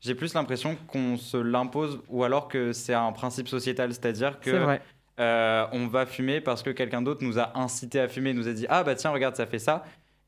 j'ai 0.00 0.14
plus 0.16 0.34
l'impression 0.34 0.76
qu'on 0.88 1.16
se 1.16 1.36
l'impose 1.36 2.00
ou 2.08 2.24
alors 2.24 2.48
que 2.48 2.72
c'est 2.72 2.94
un 2.94 3.12
principe 3.12 3.46
sociétal, 3.48 3.90
c'est-à-dire 3.92 4.36
C'est 4.42 4.50
que 4.50 4.56
vrai. 4.56 4.82
euh, 5.20 5.64
on 5.72 5.86
va 5.86 6.06
fumer 6.06 6.40
parce 6.40 6.62
que 6.64 6.70
quelqu'un 6.70 7.02
d'autre 7.02 7.22
nous 7.24 7.38
a 7.38 7.56
incité 7.56 8.00
à 8.00 8.08
fumer, 8.08 8.32
nous 8.34 8.48
a 8.48 8.52
dit 8.52 8.66
ah 8.68 8.82
bah 8.82 8.96
tiens 8.96 9.10
regarde 9.12 9.36
ça 9.36 9.46
fait 9.46 9.60
ça. 9.60 9.84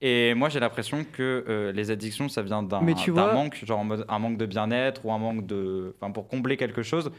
Et 0.06 0.34
moi 0.34 0.50
j'ai 0.50 0.60
l'impression 0.60 1.02
que 1.02 1.46
euh, 1.48 1.72
les 1.72 1.90
addictions 1.90 2.28
ça 2.28 2.42
vient 2.42 2.62
d'un 2.62 2.80
vois- 3.10 3.32
manque, 3.32 3.64
genre 3.64 3.82
un 4.06 4.18
manque 4.18 4.36
de 4.36 4.44
bien-être 4.44 5.02
ou 5.06 5.10
un 5.12 5.18
manque 5.18 5.46
de, 5.46 5.96
enfin 5.98 6.12
pour 6.12 6.28
combler 6.28 6.58
quelque 6.58 6.82
chose. 6.82 7.10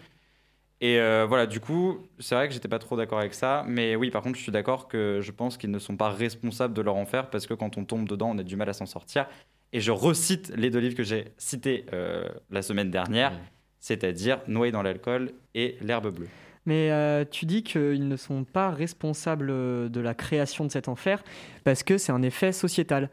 Et 0.81 0.99
euh, 0.99 1.25
voilà, 1.27 1.47
du 1.47 1.59
coup, 1.59 1.97
c'est 2.19 2.35
vrai 2.35 2.47
que 2.47 2.53
j'étais 2.53 2.67
pas 2.67 2.77
trop 2.77 2.95
d'accord 2.95 3.17
avec 3.17 3.33
ça, 3.33 3.63
mais 3.67 3.95
oui, 3.95 4.11
par 4.11 4.21
contre, 4.21 4.37
je 4.37 4.43
suis 4.43 4.51
d'accord 4.51 4.87
que 4.87 5.19
je 5.21 5.31
pense 5.31 5.57
qu'ils 5.57 5.71
ne 5.71 5.79
sont 5.79 5.97
pas 5.97 6.09
responsables 6.09 6.75
de 6.75 6.81
leur 6.81 6.95
enfer 6.95 7.29
parce 7.31 7.47
que 7.47 7.55
quand 7.55 7.77
on 7.77 7.85
tombe 7.85 8.07
dedans, 8.07 8.31
on 8.35 8.37
a 8.37 8.43
du 8.43 8.55
mal 8.55 8.69
à 8.69 8.73
s'en 8.73 8.85
sortir. 8.85 9.25
Et 9.73 9.79
je 9.79 9.91
recite 9.91 10.53
les 10.55 10.69
deux 10.69 10.79
livres 10.79 10.95
que 10.95 11.03
j'ai 11.03 11.33
cités 11.37 11.85
euh, 11.91 12.29
la 12.51 12.61
semaine 12.61 12.91
dernière, 12.91 13.31
c'est-à-dire 13.79 14.41
Noyé 14.47 14.71
dans 14.71 14.83
l'alcool 14.83 15.31
et 15.55 15.77
L'herbe 15.81 16.13
bleue. 16.13 16.27
Mais 16.65 16.91
euh, 16.91 17.25
tu 17.29 17.45
dis 17.45 17.63
qu'ils 17.63 18.07
ne 18.07 18.15
sont 18.15 18.43
pas 18.43 18.71
responsables 18.71 19.49
euh, 19.49 19.89
de 19.89 19.99
la 19.99 20.13
création 20.13 20.65
de 20.65 20.71
cet 20.71 20.87
enfer 20.87 21.23
parce 21.63 21.83
que 21.83 21.97
c'est 21.97 22.11
un 22.11 22.21
effet 22.21 22.51
sociétal. 22.51 23.09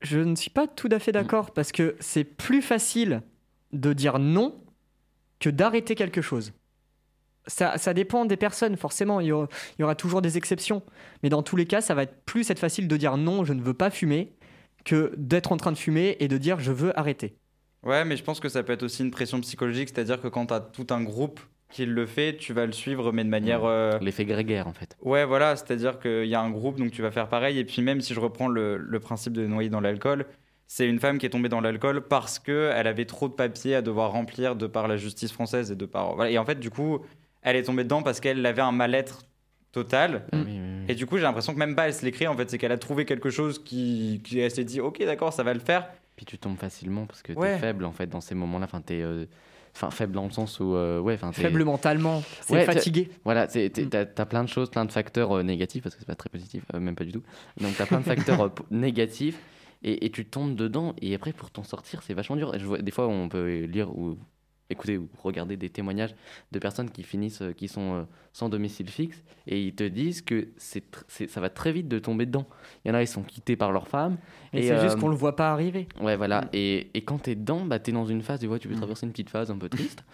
Je 0.00 0.18
ne 0.18 0.34
suis 0.34 0.50
pas 0.50 0.66
tout 0.66 0.88
à 0.90 0.98
fait 0.98 1.12
d'accord 1.12 1.52
parce 1.52 1.72
que 1.72 1.96
c'est 2.00 2.24
plus 2.24 2.62
facile 2.62 3.22
de 3.72 3.92
dire 3.92 4.18
non 4.18 4.64
que 5.40 5.50
d'arrêter 5.50 5.94
quelque 5.94 6.22
chose. 6.22 6.52
Ça, 7.46 7.78
ça 7.78 7.94
dépend 7.94 8.24
des 8.26 8.36
personnes, 8.36 8.76
forcément, 8.76 9.20
il 9.20 9.28
y, 9.28 9.32
aura, 9.32 9.48
il 9.78 9.82
y 9.82 9.84
aura 9.84 9.94
toujours 9.94 10.22
des 10.22 10.36
exceptions. 10.36 10.82
Mais 11.22 11.28
dans 11.28 11.42
tous 11.42 11.56
les 11.56 11.66
cas, 11.66 11.80
ça 11.80 11.94
va 11.94 12.02
être 12.02 12.22
plus 12.24 12.50
être 12.50 12.58
facile 12.58 12.88
de 12.88 12.96
dire 12.96 13.16
non, 13.16 13.44
je 13.44 13.52
ne 13.52 13.62
veux 13.62 13.74
pas 13.74 13.90
fumer, 13.90 14.32
que 14.84 15.12
d'être 15.16 15.52
en 15.52 15.56
train 15.56 15.72
de 15.72 15.78
fumer 15.78 16.16
et 16.20 16.28
de 16.28 16.38
dire 16.38 16.60
je 16.60 16.72
veux 16.72 16.98
arrêter. 16.98 17.36
Ouais, 17.82 18.04
mais 18.04 18.16
je 18.16 18.24
pense 18.24 18.40
que 18.40 18.48
ça 18.48 18.62
peut 18.62 18.72
être 18.72 18.82
aussi 18.82 19.02
une 19.02 19.10
pression 19.10 19.40
psychologique, 19.40 19.88
c'est-à-dire 19.88 20.20
que 20.20 20.28
quand 20.28 20.46
tu 20.46 20.54
as 20.54 20.60
tout 20.60 20.86
un 20.90 21.02
groupe 21.02 21.40
qui 21.70 21.86
le 21.86 22.06
fait, 22.06 22.36
tu 22.36 22.52
vas 22.52 22.66
le 22.66 22.72
suivre, 22.72 23.12
mais 23.12 23.24
de 23.24 23.28
manière... 23.28 23.64
euh, 23.64 23.98
L'effet 24.00 24.24
grégaire, 24.24 24.66
en 24.66 24.72
fait. 24.72 24.96
Ouais, 25.02 25.24
voilà, 25.24 25.56
c'est-à-dire 25.56 25.98
qu'il 25.98 26.26
y 26.26 26.34
a 26.34 26.40
un 26.40 26.50
groupe, 26.50 26.78
donc 26.78 26.90
tu 26.90 27.02
vas 27.02 27.10
faire 27.10 27.28
pareil. 27.28 27.58
Et 27.58 27.64
puis 27.64 27.80
même 27.82 28.00
si 28.00 28.12
je 28.14 28.20
reprends 28.20 28.48
le, 28.48 28.76
le 28.76 29.00
principe 29.00 29.32
de 29.32 29.46
noyer 29.46 29.68
dans 29.70 29.80
l'alcool, 29.80 30.26
c'est 30.66 30.86
une 30.88 31.00
femme 31.00 31.18
qui 31.18 31.26
est 31.26 31.30
tombée 31.30 31.48
dans 31.48 31.60
l'alcool 31.60 32.02
parce 32.02 32.38
qu'elle 32.38 32.86
avait 32.86 33.04
trop 33.04 33.28
de 33.28 33.32
papiers 33.34 33.74
à 33.74 33.82
devoir 33.82 34.12
remplir 34.12 34.54
de 34.56 34.66
par 34.66 34.86
la 34.88 34.96
justice 34.96 35.32
française 35.32 35.70
et 35.72 35.76
de 35.76 35.86
par... 35.86 36.14
Voilà. 36.14 36.30
Et 36.30 36.38
en 36.38 36.44
fait, 36.44 36.60
du 36.60 36.70
coup, 36.70 37.00
elle 37.42 37.56
est 37.56 37.62
tombée 37.64 37.84
dedans 37.84 38.02
parce 38.02 38.20
qu'elle 38.20 38.44
avait 38.46 38.62
un 38.62 38.72
mal-être 38.72 39.22
total. 39.72 40.24
Oui, 40.32 40.40
oui, 40.46 40.58
oui. 40.60 40.84
Et 40.88 40.94
du 40.94 41.06
coup, 41.06 41.16
j'ai 41.16 41.22
l'impression 41.22 41.52
que 41.54 41.58
même 41.58 41.74
pas 41.76 41.86
elle 41.86 41.94
se 41.94 42.04
l'écrit, 42.04 42.26
en 42.26 42.36
fait, 42.36 42.50
c'est 42.50 42.58
qu'elle 42.58 42.72
a 42.72 42.78
trouvé 42.78 43.04
quelque 43.04 43.30
chose 43.30 43.62
qui, 43.62 44.20
qui 44.24 44.40
elle 44.40 44.50
s'est 44.50 44.64
dit, 44.64 44.80
ok, 44.80 44.98
d'accord, 45.04 45.32
ça 45.32 45.42
va 45.42 45.54
le 45.54 45.60
faire. 45.60 45.88
Puis 46.16 46.26
tu 46.26 46.38
tombes 46.38 46.58
facilement 46.58 47.06
parce 47.06 47.22
que 47.22 47.32
Ouais. 47.32 47.54
t'es 47.54 47.58
faible, 47.60 47.84
en 47.84 47.92
fait, 47.92 48.06
dans 48.08 48.20
ces 48.20 48.34
moments-là. 48.34 48.64
Enfin, 48.66 48.80
t'es... 48.80 49.00
euh, 49.00 49.26
Enfin, 49.74 49.90
faible 49.90 50.12
dans 50.12 50.24
le 50.24 50.30
sens 50.30 50.60
où... 50.60 50.74
euh, 50.74 51.00
ouais, 51.00 51.16
Faible 51.32 51.64
mentalement, 51.64 52.22
c'est 52.42 52.52
Ouais, 52.54 52.64
fatigué. 52.64 53.08
Voilà, 53.24 53.46
Mm. 53.46 53.88
t'as 53.88 54.04
as 54.18 54.26
plein 54.26 54.42
de 54.44 54.48
choses, 54.48 54.68
plein 54.70 54.84
de 54.84 54.92
facteurs 54.92 55.32
euh, 55.38 55.42
négatifs, 55.42 55.82
parce 55.82 55.94
que 55.94 56.00
c'est 56.00 56.06
pas 56.06 56.14
très 56.16 56.28
positif, 56.28 56.64
euh, 56.74 56.80
même 56.80 56.96
pas 56.96 57.04
du 57.04 57.12
tout. 57.12 57.22
Donc 57.60 57.74
t'as 57.78 57.86
plein 57.86 58.00
de 58.00 58.04
facteurs 58.04 58.52
négatifs, 58.70 59.38
et, 59.82 60.04
et 60.04 60.10
tu 60.10 60.26
tombes 60.26 60.54
dedans, 60.56 60.94
et 61.00 61.14
après 61.14 61.32
pour 61.32 61.50
t'en 61.50 61.62
sortir, 61.64 62.02
c'est 62.02 62.14
vachement 62.14 62.36
dur. 62.36 62.54
Et 62.54 62.58
je 62.58 62.66
vois- 62.66 62.78
des 62.82 62.90
fois, 62.90 63.06
on 63.08 63.28
peut 63.28 63.60
lire 63.64 63.96
ou 63.96 64.18
écouter 64.70 64.96
ou 64.98 65.08
regarder 65.22 65.56
des 65.56 65.68
témoignages 65.68 66.14
de 66.52 66.58
personnes 66.58 66.90
qui 66.90 67.02
finissent, 67.02 67.42
euh, 67.42 67.52
qui 67.52 67.68
sont 67.68 67.94
euh, 67.94 68.02
sans 68.32 68.48
domicile 68.48 68.88
fixe, 68.88 69.22
et 69.46 69.60
ils 69.62 69.74
te 69.74 69.84
disent 69.84 70.22
que 70.22 70.48
c'est 70.56 70.84
ça 71.08 71.40
va 71.40 71.50
très 71.50 71.72
vite 71.72 71.88
de 71.88 71.98
tomber 71.98 72.26
dedans. 72.26 72.46
Il 72.84 72.88
y 72.88 72.90
en 72.92 72.94
a, 72.94 73.02
ils 73.02 73.06
sont 73.08 73.22
quittés 73.22 73.56
par 73.56 73.72
leur 73.72 73.88
femme. 73.88 74.16
Mais 74.52 74.60
Et, 74.60 74.68
c'est 74.68 74.80
juste 74.80 74.96
euh, 74.96 75.00
qu'on 75.00 75.08
le 75.08 75.16
voit 75.16 75.36
pas 75.36 75.50
arriver. 75.52 75.88
Ouais, 76.00 76.16
voilà. 76.16 76.42
Mm. 76.42 76.48
Et, 76.54 76.90
et 76.94 77.02
quand 77.02 77.18
t'es 77.18 77.34
dedans, 77.34 77.64
bah, 77.64 77.78
t'es 77.78 77.92
dans 77.92 78.06
une 78.06 78.22
phase, 78.22 78.40
tu 78.40 78.46
vois, 78.46 78.58
tu 78.58 78.68
peux 78.68 78.74
Mm. 78.74 78.78
traverser 78.78 79.06
une 79.06 79.12
petite 79.12 79.30
phase 79.30 79.50
un 79.50 79.58
peu 79.58 79.68
triste, 79.68 80.04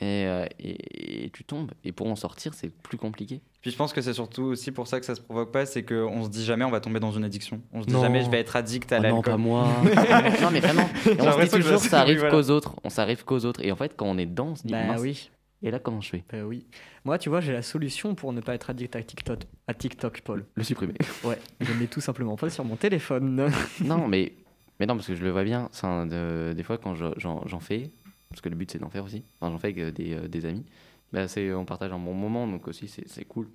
et, 0.00 0.26
euh, 0.26 0.46
et, 0.58 1.24
et 1.26 1.30
tu 1.30 1.44
tombes. 1.44 1.70
Et 1.84 1.92
pour 1.92 2.06
en 2.08 2.16
sortir, 2.16 2.54
c'est 2.54 2.70
plus 2.70 2.96
compliqué. 2.98 3.40
Puis 3.60 3.70
je 3.70 3.76
pense 3.76 3.92
que 3.92 4.00
c'est 4.00 4.14
surtout 4.14 4.42
aussi 4.42 4.72
pour 4.72 4.86
ça 4.88 4.98
que 4.98 5.06
ça 5.06 5.14
se 5.14 5.20
provoque 5.20 5.52
pas, 5.52 5.66
c'est 5.66 5.82
qu'on 5.84 6.24
se 6.24 6.28
dit 6.30 6.44
jamais 6.44 6.64
on 6.64 6.70
va 6.70 6.80
tomber 6.80 6.98
dans 6.98 7.12
une 7.12 7.24
addiction. 7.24 7.60
On 7.72 7.82
se 7.82 7.86
dit 7.86 7.92
Non. 7.92 8.00
jamais 8.02 8.22
je 8.24 8.30
vais 8.30 8.40
être 8.40 8.56
addict 8.56 8.90
à 8.92 8.96
Ah 8.96 9.00
non, 9.10 9.22
pas 9.22 9.30
l'alcool. 9.32 9.36
moi. 9.40 9.68
non, 10.42 10.50
mais 10.50 10.60
vraiment. 10.60 10.88
Et 11.06 11.20
on 11.20 11.32
se 11.32 11.44
dit 11.44 11.50
toujours, 11.50 11.78
ça 11.78 12.00
arrive 12.00 12.18
voilà. 12.18 12.32
qu'aux 12.34 12.50
autres. 12.50 12.74
On 12.84 12.90
s'arrive 12.90 13.24
qu'aux 13.24 13.44
autres. 13.44 13.62
Et 13.64 13.70
en 13.70 13.76
fait, 13.76 13.94
quand 13.96 14.06
on 14.06 14.18
est 14.18 14.26
dedans, 14.26 14.48
on 14.52 14.56
se 14.56 14.66
dit, 14.66 14.72
Bah 14.72 14.84
mince, 14.84 15.00
oui. 15.00 15.30
et 15.62 15.70
là, 15.70 15.78
comment 15.78 16.00
je 16.00 16.08
fais? 16.08 16.24
Bah 16.32 16.38
oui. 16.44 16.66
Moi, 17.04 17.18
tu 17.18 17.28
vois, 17.28 17.40
j'ai 17.40 17.52
la 17.52 17.62
solution 17.62 18.14
pour 18.16 18.32
ne 18.32 18.40
pas 18.40 18.54
être 18.54 18.70
addict 18.70 18.96
à 18.96 19.02
TikTok, 19.02 19.40
à 19.68 19.74
TikTok 19.74 20.22
Paul. 20.22 20.44
Le 20.54 20.62
supprimer. 20.64 20.94
Ouais, 21.24 21.38
je 21.60 21.72
ne 21.72 21.78
mets 21.78 21.86
tout 21.86 22.00
simplement 22.00 22.36
pas 22.36 22.50
sur 22.50 22.64
mon 22.64 22.74
téléphone. 22.76 23.48
non, 23.84 24.08
mais, 24.08 24.32
mais 24.80 24.86
non, 24.86 24.96
parce 24.96 25.06
que 25.06 25.14
je 25.14 25.22
le 25.22 25.30
vois 25.30 25.44
bien. 25.44 25.68
De- 25.82 26.52
des 26.52 26.62
fois, 26.64 26.78
quand 26.78 26.94
je- 26.96 27.14
j'en 27.18 27.46
j'en 27.46 27.60
fais, 27.60 27.90
parce 28.32 28.40
que 28.40 28.48
le 28.48 28.56
but, 28.56 28.70
c'est 28.70 28.78
d'en 28.78 28.90
faire 28.90 29.04
aussi. 29.04 29.22
Enfin, 29.40 29.52
j'en 29.52 29.58
fais 29.58 29.68
avec 29.68 29.78
euh, 29.78 29.90
des, 29.92 30.14
euh, 30.14 30.26
des 30.28 30.44
amis. 30.46 30.64
Bah, 31.12 31.28
c'est, 31.28 31.52
on 31.52 31.64
partage 31.64 31.92
un 31.92 31.98
bon 31.98 32.14
moment, 32.14 32.46
donc 32.48 32.66
aussi, 32.68 32.88
c'est 32.88 33.06
c'est 33.08 33.24
cool. 33.24 33.48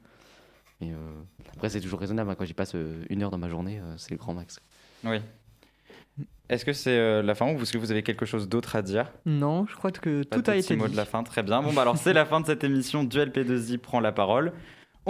Mais 0.80 0.92
euh, 0.92 0.96
après, 1.56 1.70
c'est 1.70 1.82
toujours 1.82 2.00
raisonnable. 2.00 2.30
hein. 2.30 2.36
Quand 2.38 2.46
j'y 2.46 2.54
passe 2.54 2.76
euh, 2.76 3.04
une 3.10 3.24
heure 3.24 3.32
dans 3.32 3.38
ma 3.40 3.50
journée, 3.50 3.80
euh, 3.80 3.96
c'est 3.98 4.12
le 4.12 4.18
grand 4.18 4.34
max. 4.34 4.60
Oui. 5.04 5.18
Est-ce 6.50 6.64
que 6.66 6.72
c'est 6.74 6.98
euh, 6.98 7.22
la 7.22 7.36
fin 7.36 7.52
ou 7.54 7.62
est-ce 7.62 7.74
que 7.74 7.78
vous 7.78 7.92
avez 7.92 8.04
quelque 8.04 8.26
chose 8.26 8.48
d'autre 8.48 8.76
à 8.76 8.82
dire? 8.82 9.12
Non, 9.26 9.66
je 9.68 9.76
crois 9.76 9.92
que 9.92 10.24
Pas 10.24 10.38
tout 10.38 10.50
a 10.50 10.54
petit 10.54 10.60
été 10.60 10.76
mot 10.78 10.86
dit. 10.86 10.94
de 10.94 10.98
la 10.98 11.06
fin, 11.06 11.22
très 11.24 11.44
bien. 11.44 11.62
Bon, 11.62 11.74
bah 11.74 11.82
alors 11.82 11.98
c'est 11.98 12.14
la 12.14 12.26
fin 12.26 12.40
de 12.40 12.46
cette 12.46 12.64
émission. 12.64 13.04
Duel 13.04 13.32
P2I 13.32 13.78
prend 13.80 14.00
la 14.00 14.12
parole. 14.14 14.54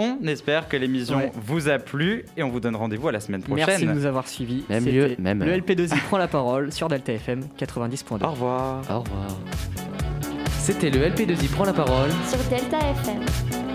On 0.00 0.18
espère 0.28 0.68
que 0.68 0.76
l'émission 0.76 1.16
Ouais. 1.18 1.32
vous 1.34 1.68
a 1.68 1.78
plu 1.80 2.24
et 2.36 2.42
on 2.44 2.50
vous 2.50 2.60
donne 2.60 2.76
rendez-vous 2.76 3.08
à 3.08 3.12
la 3.12 3.18
semaine 3.20 3.42
prochaine. 3.42 3.66
Merci 3.66 3.86
de 3.86 3.92
nous 3.92 4.06
avoir 4.06 4.28
suivis. 4.28 4.62
Même 4.70 4.84
lieu, 4.86 5.16
même 5.18 5.42
Le 5.42 5.50
heure. 5.50 5.58
LP2I 5.58 6.00
prend 6.06 6.18
la 6.18 6.28
parole 6.28 6.72
sur 6.72 6.88
Delta 6.88 7.12
FM 7.12 7.40
90.2. 7.58 8.24
Au 8.24 8.30
revoir. 8.30 8.82
Au 8.90 9.00
revoir. 9.00 9.26
C'était 10.60 10.90
le 10.90 11.00
LP2I 11.08 11.48
prend 11.48 11.64
la 11.64 11.72
parole. 11.72 12.10
Sur 12.28 12.38
Delta 12.48 12.78
FM. 12.78 13.67